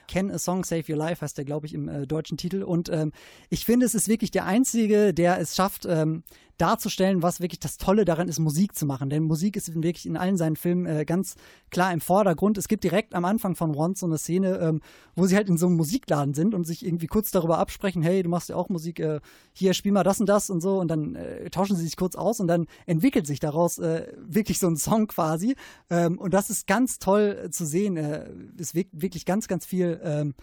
[0.08, 2.62] Can a Song Save Your Life heißt der, glaube ich, im äh, deutschen Titel.
[2.62, 3.12] Und ähm,
[3.50, 6.24] ich finde, es ist wirklich der Einzige, der es schafft, ähm,
[6.58, 9.10] darzustellen, was wirklich das Tolle daran ist, Musik zu machen.
[9.10, 11.36] Denn Musik ist wirklich in allen seinen Filmen äh, ganz
[11.70, 12.58] klar im Vordergrund.
[12.58, 14.80] Es gibt direkt am Anfang von Once so eine Szene, ähm,
[15.14, 18.22] wo sie halt in so einem Musikladen sind und sich irgendwie kurz darüber absprechen, hey,
[18.22, 19.20] du machst ja auch Musik, äh,
[19.52, 22.16] hier spiel mal das und das und so und dann äh, tauschen sie sich kurz
[22.16, 25.54] aus und dann entwickelt sich daraus äh, wirklich so ein Song quasi.
[25.90, 27.96] Ähm, und das ist ganz toll äh, zu sehen.
[27.96, 28.28] Äh,
[28.58, 30.34] es wirkt wirklich ganz, ganz viel ähm,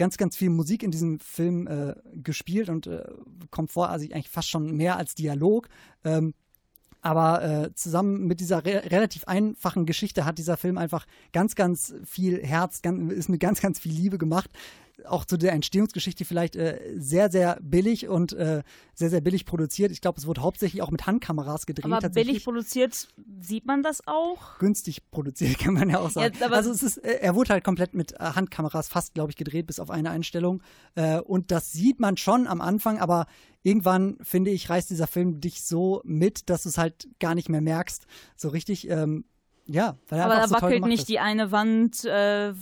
[0.00, 3.04] ganz, ganz viel Musik in diesem Film äh, gespielt und äh,
[3.50, 5.68] kommt vor, also eigentlich fast schon mehr als Dialog.
[6.04, 6.32] Ähm,
[7.02, 11.92] aber äh, zusammen mit dieser re relativ einfachen Geschichte hat dieser Film einfach ganz, ganz
[12.02, 14.48] viel Herz, ganz, ist mit ganz, ganz viel Liebe gemacht.
[15.06, 18.62] Auch zu der Entstehungsgeschichte vielleicht äh, sehr, sehr billig und äh,
[18.94, 19.90] sehr, sehr billig produziert.
[19.92, 21.90] Ich glaube, es wurde hauptsächlich auch mit Handkameras gedreht.
[21.90, 23.08] Aber billig produziert,
[23.40, 24.58] sieht man das auch?
[24.58, 26.34] günstig produziert, kann man ja auch sagen.
[26.40, 29.36] Ja, also es ist, äh, er wurde halt komplett mit äh, Handkameras fast, glaube ich,
[29.36, 30.62] gedreht, bis auf eine Einstellung.
[30.94, 33.26] Äh, und das sieht man schon am Anfang, aber
[33.62, 37.48] irgendwann, finde ich, reißt dieser Film dich so mit, dass du es halt gar nicht
[37.48, 38.06] mehr merkst.
[38.36, 39.24] So richtig, ähm,
[39.66, 41.08] ja, weil er Aber da so wackelt nicht ist.
[41.08, 42.54] die eine Wand äh,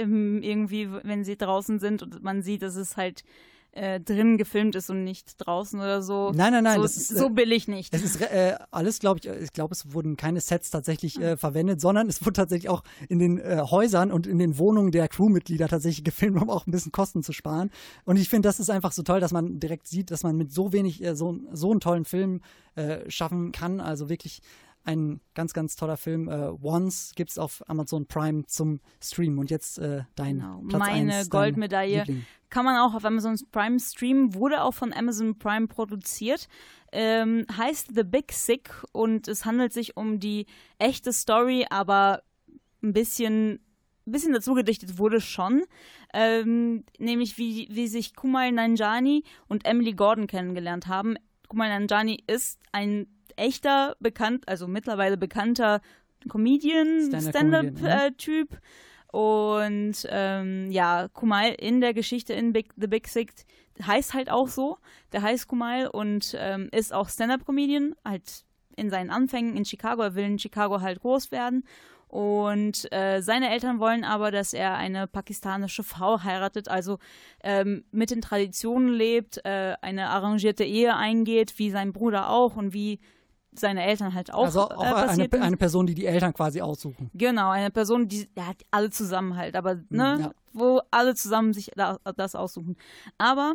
[0.00, 3.24] im, irgendwie, wenn sie draußen sind und man sieht, dass es halt
[3.72, 6.32] äh, drin gefilmt ist und nicht draußen oder so.
[6.34, 7.94] Nein, nein, nein, So, das ist, äh, so billig nicht.
[7.94, 11.36] Es ist äh, alles, glaube ich, äh, ich glaube, es wurden keine Sets tatsächlich äh,
[11.36, 15.06] verwendet, sondern es wurde tatsächlich auch in den äh, Häusern und in den Wohnungen der
[15.08, 17.70] Crewmitglieder tatsächlich gefilmt, um auch ein bisschen Kosten zu sparen.
[18.04, 20.52] Und ich finde, das ist einfach so toll, dass man direkt sieht, dass man mit
[20.52, 22.40] so wenig, äh, so, so einen tollen Film
[22.74, 23.80] äh, schaffen kann.
[23.80, 24.42] Also wirklich
[24.90, 26.28] ein ganz, ganz toller Film.
[26.28, 29.38] Äh, Once gibt es auf Amazon Prime zum Streamen.
[29.38, 30.62] Und jetzt äh, dein Genau.
[30.68, 31.98] Platz Meine eins, dein Goldmedaille.
[32.00, 32.26] Liebling.
[32.50, 36.48] Kann man auch auf Amazon Prime streamen, wurde auch von Amazon Prime produziert.
[36.90, 40.46] Ähm, heißt The Big Sick und es handelt sich um die
[40.78, 42.22] echte Story, aber
[42.82, 43.60] ein bisschen,
[44.04, 45.62] ein bisschen dazu gedichtet wurde schon.
[46.12, 51.14] Ähm, nämlich wie, wie sich Kumail Nanjiani und Emily Gordon kennengelernt haben.
[51.48, 53.06] Kumail Nanjiani ist ein
[53.40, 55.80] echter, bekannt, also mittlerweile bekannter
[56.28, 58.58] Comedian, Stand-up-Typ.
[59.12, 63.32] Und ähm, ja, Kumail in der Geschichte in Big, The Big Sick
[63.84, 64.78] heißt halt auch so.
[65.12, 68.44] Der heißt Kumail und ähm, ist auch Stand-up-Comedian, halt
[68.76, 70.02] in seinen Anfängen in Chicago.
[70.02, 71.64] Er will in Chicago halt groß werden.
[72.10, 76.98] Und äh, seine Eltern wollen aber, dass er eine pakistanische Frau heiratet, also
[77.44, 82.72] ähm, mit den Traditionen lebt, äh, eine arrangierte Ehe eingeht, wie sein Bruder auch und
[82.72, 82.98] wie
[83.52, 87.10] seine Eltern halt auch, Also auch äh, eine, eine Person, die die Eltern quasi aussuchen.
[87.14, 90.30] Genau, eine Person, die ja, alle zusammen halt, aber ne, ja.
[90.52, 92.76] wo alle zusammen sich da, das aussuchen.
[93.18, 93.54] Aber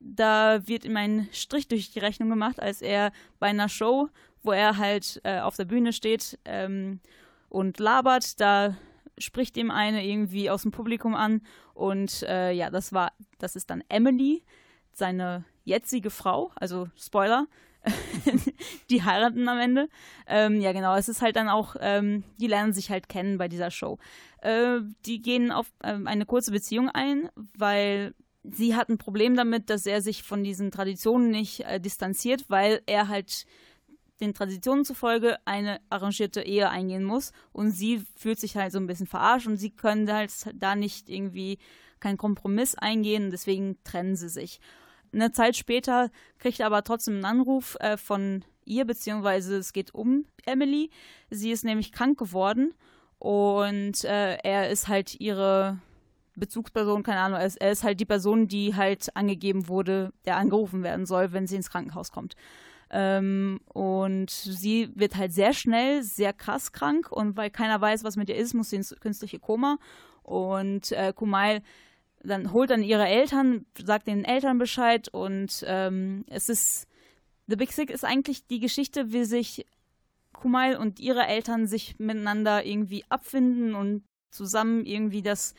[0.00, 4.08] da wird ihm ein Strich durch die Rechnung gemacht, als er bei einer Show,
[4.42, 7.00] wo er halt äh, auf der Bühne steht ähm,
[7.48, 8.76] und labert, da
[9.18, 11.40] spricht ihm eine irgendwie aus dem Publikum an
[11.72, 14.44] und äh, ja, das war, das ist dann Emily,
[14.92, 17.46] seine jetzige Frau, also Spoiler,
[18.90, 19.88] die heiraten am Ende.
[20.26, 23.48] Ähm, ja, genau, es ist halt dann auch, ähm, die lernen sich halt kennen bei
[23.48, 23.98] dieser Show.
[24.40, 29.70] Äh, die gehen auf ähm, eine kurze Beziehung ein, weil sie hat ein Problem damit,
[29.70, 33.46] dass er sich von diesen Traditionen nicht äh, distanziert, weil er halt
[34.20, 38.86] den Traditionen zufolge eine arrangierte Ehe eingehen muss und sie fühlt sich halt so ein
[38.86, 41.58] bisschen verarscht und sie können halt da nicht irgendwie
[42.00, 44.60] keinen Kompromiss eingehen, deswegen trennen sie sich.
[45.14, 49.94] Eine Zeit später kriegt er aber trotzdem einen Anruf äh, von ihr, beziehungsweise es geht
[49.94, 50.90] um Emily.
[51.30, 52.74] Sie ist nämlich krank geworden
[53.18, 55.78] und äh, er ist halt ihre
[56.36, 60.36] Bezugsperson, keine Ahnung, er ist, er ist halt die Person, die halt angegeben wurde, der
[60.36, 62.34] angerufen werden soll, wenn sie ins Krankenhaus kommt.
[62.90, 68.16] Ähm, und sie wird halt sehr schnell, sehr krass krank und weil keiner weiß, was
[68.16, 69.78] mit ihr ist, muss sie ins künstliche Koma.
[70.22, 71.62] Und äh, Kumail
[72.24, 76.88] dann holt dann ihre Eltern, sagt den Eltern Bescheid und ähm, es ist
[77.46, 79.66] The Big Sick ist eigentlich die Geschichte, wie sich
[80.32, 85.54] Kumail und ihre Eltern sich miteinander irgendwie abfinden und zusammen irgendwie das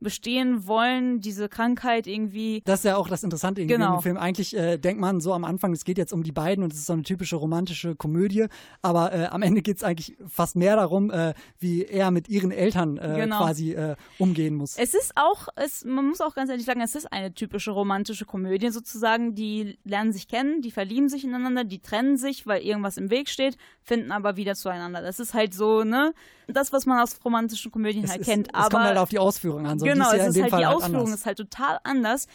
[0.00, 2.62] bestehen wollen, diese Krankheit irgendwie.
[2.64, 3.96] Das ist ja auch das Interessante irgendwie Genau.
[3.96, 4.16] im Film.
[4.16, 6.78] Eigentlich äh, denkt man so am Anfang, es geht jetzt um die beiden und es
[6.80, 8.46] ist so eine typische romantische Komödie,
[8.82, 12.50] aber äh, am Ende geht es eigentlich fast mehr darum, äh, wie er mit ihren
[12.50, 13.38] Eltern äh, Genau.
[13.38, 14.76] quasi äh, umgehen muss.
[14.76, 18.24] Es ist auch, es, man muss auch ganz ehrlich sagen, es ist eine typische romantische
[18.24, 19.34] Komödie sozusagen.
[19.34, 23.28] Die lernen sich kennen, die verlieben sich ineinander, die trennen sich, weil irgendwas im Weg
[23.28, 25.02] steht, finden aber wieder zueinander.
[25.02, 26.12] Das ist halt so, ne,
[26.48, 28.48] das, was man aus romantischen Komödien es halt ist, kennt.
[28.48, 29.78] es aber kommt halt auf die Ausführung an.
[29.78, 31.20] So, genau, es ist halt Fall die halt Ausführung anders.
[31.20, 32.26] ist halt total anders.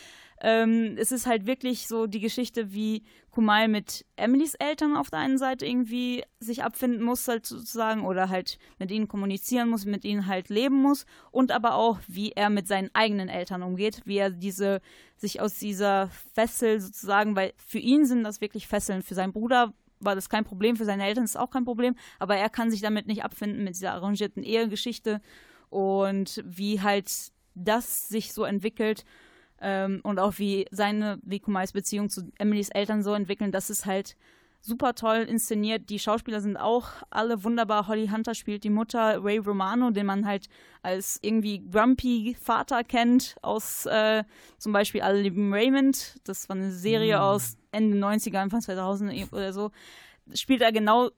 [0.41, 5.19] Ähm, es ist halt wirklich so die Geschichte, wie Kumal mit Emilys Eltern auf der
[5.19, 10.03] einen Seite irgendwie sich abfinden muss, halt sozusagen, oder halt mit ihnen kommunizieren muss, mit
[10.03, 14.17] ihnen halt leben muss und aber auch, wie er mit seinen eigenen Eltern umgeht, wie
[14.17, 14.81] er diese,
[15.15, 19.73] sich aus dieser Fessel sozusagen, weil für ihn sind das wirklich Fesseln, für seinen Bruder
[20.01, 22.71] war das kein Problem, für seine Eltern ist es auch kein Problem, aber er kann
[22.71, 25.21] sich damit nicht abfinden, mit dieser arrangierten Ehegeschichte
[25.69, 29.05] und wie halt das sich so entwickelt
[29.61, 33.85] ähm, und auch wie seine, wie Kumais Beziehung zu Emilys Eltern so entwickeln, das ist
[33.85, 34.15] halt
[34.61, 35.89] super toll inszeniert.
[35.89, 37.87] Die Schauspieler sind auch alle wunderbar.
[37.87, 40.47] Holly Hunter spielt die Mutter, Ray Romano, den man halt
[40.81, 44.23] als irgendwie grumpy Vater kennt, aus äh,
[44.57, 46.19] zum Beispiel Alle lieben Raymond.
[46.23, 47.21] Das war eine Serie Mm.
[47.21, 49.69] aus Ende 90er, Anfang 2000 oder so.
[50.33, 51.11] Spielt er genau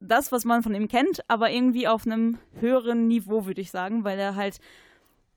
[0.00, 4.02] das, was man von ihm kennt, aber irgendwie auf einem höheren Niveau, würde ich sagen,
[4.02, 4.58] weil er halt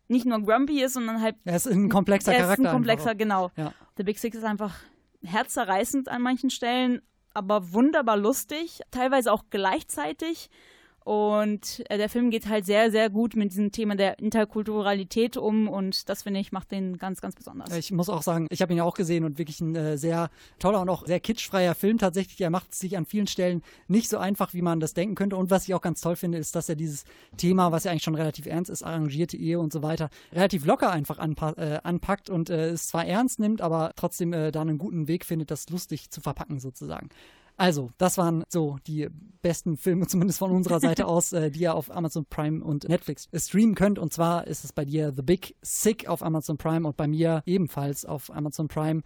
[0.08, 2.64] nicht nur grumpy ist, sondern halt Er ist ein komplexer er Charakter.
[2.64, 3.52] ist ein komplexer, genau.
[3.56, 3.74] Ja.
[3.98, 4.76] The Big Six ist einfach
[5.24, 7.02] herzzerreißend an manchen Stellen,
[7.34, 10.50] aber wunderbar lustig, teilweise auch gleichzeitig.
[11.08, 15.70] Und äh, der Film geht halt sehr, sehr gut mit diesem Thema der Interkulturalität um
[15.70, 17.74] und das finde ich macht den ganz, ganz besonders.
[17.74, 20.30] Ich muss auch sagen, ich habe ihn ja auch gesehen und wirklich ein äh, sehr
[20.60, 22.42] toller und auch sehr kitschfreier Film tatsächlich.
[22.42, 25.38] Er macht es sich an vielen Stellen nicht so einfach, wie man das denken könnte.
[25.38, 27.06] Und was ich auch ganz toll finde, ist, dass er dieses
[27.38, 30.92] Thema, was ja eigentlich schon relativ ernst ist, arrangierte Ehe und so weiter, relativ locker
[30.92, 34.78] einfach anpa äh, anpackt und äh, es zwar ernst nimmt, aber trotzdem äh, da einen
[34.78, 37.08] guten Weg findet, das lustig zu verpacken sozusagen.
[37.58, 39.10] Also, das waren so die
[39.42, 43.28] besten Filme, zumindest von unserer Seite aus, äh, die ihr auf Amazon Prime und Netflix
[43.36, 44.00] streamen könnt.
[44.00, 47.42] Und zwar ist es bei dir The Big Sick auf Amazon Prime und bei mir
[47.46, 49.02] ebenfalls auf Amazon Prime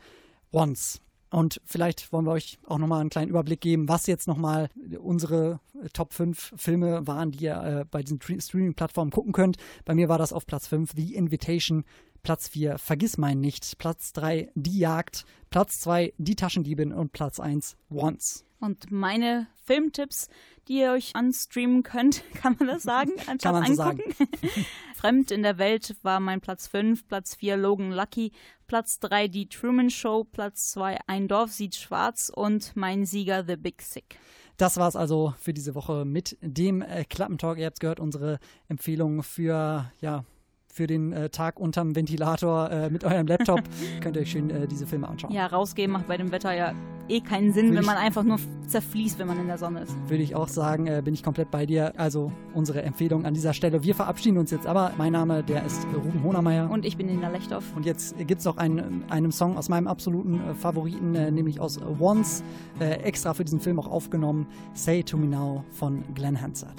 [0.51, 1.01] Once.
[1.31, 4.69] Und vielleicht wollen wir euch auch nochmal einen kleinen Überblick geben, was jetzt nochmal
[4.99, 9.57] unsere äh, Top 5 Filme waren, die ihr äh, bei diesen Tre- Streaming-Plattformen gucken könnt.
[9.85, 11.85] Bei mir war das auf Platz 5 The Invitation,
[12.21, 17.39] Platz 4 Vergiss mein nicht, Platz 3 Die Jagd, Platz 2 Die Taschendiebin und Platz
[17.39, 18.45] 1 Once.
[18.59, 20.27] Und meine Filmtipps,
[20.67, 23.11] die ihr euch anstreamen könnt, kann man das sagen?
[23.41, 24.13] Kann man so angucken?
[24.95, 28.31] Fremd in der Welt war mein Platz 5, Platz 4 Logan Lucky,
[28.71, 33.57] Platz 3 Die Truman Show, Platz 2 Ein Dorf sieht schwarz und mein Sieger The
[33.57, 34.17] Big Sick.
[34.55, 37.57] Das war's also für diese Woche mit dem äh, Klappentalk.
[37.57, 40.23] Ihr habt's gehört, unsere Empfehlung für, ja,
[40.71, 43.61] für den äh, Tag unterm Ventilator äh, mit eurem Laptop.
[44.01, 45.31] Könnt ihr euch schön äh, diese Filme anschauen.
[45.33, 46.73] Ja, rausgehen macht bei dem Wetter ja
[47.09, 49.81] eh keinen Sinn, Will wenn ich- man einfach nur zerfließt, wenn man in der Sonne
[49.81, 49.93] ist.
[50.07, 51.93] Würde ich auch sagen, äh, bin ich komplett bei dir.
[51.97, 53.83] Also unsere Empfehlung an dieser Stelle.
[53.83, 54.91] Wir verabschieden uns jetzt aber.
[54.97, 56.69] Mein Name, der ist Ruben Honermeier.
[56.69, 57.75] Und ich bin Nina Lechthoff.
[57.75, 61.59] Und jetzt gibt es noch einen, einen Song aus meinem absoluten äh, Favoriten, äh, nämlich
[61.59, 62.43] aus Once,
[62.79, 64.47] äh, extra für diesen Film auch aufgenommen.
[64.73, 66.75] Say to Me Now von Glenn Hansard.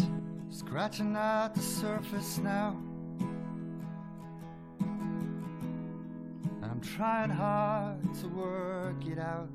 [0.51, 2.75] Scratching at the surface now.
[6.83, 9.49] Trying hard to work it out.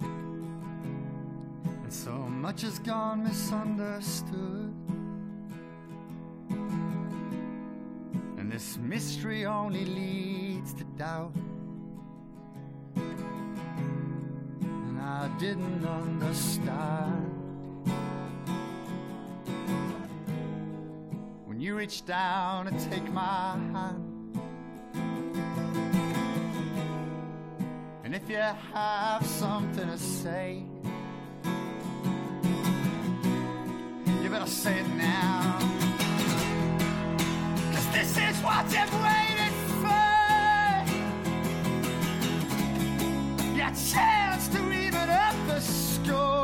[0.00, 4.74] And so much has gone misunderstood.
[8.38, 11.34] And this mystery only leads to doubt.
[12.96, 17.34] And I didn't understand.
[21.54, 24.03] when you reach down and take my hand.
[28.24, 28.36] If you
[28.72, 30.64] have something to say,
[34.22, 35.58] you better say it now.
[37.72, 40.14] Cause this is what you've waited for.
[43.54, 46.43] Your chance to even up the score.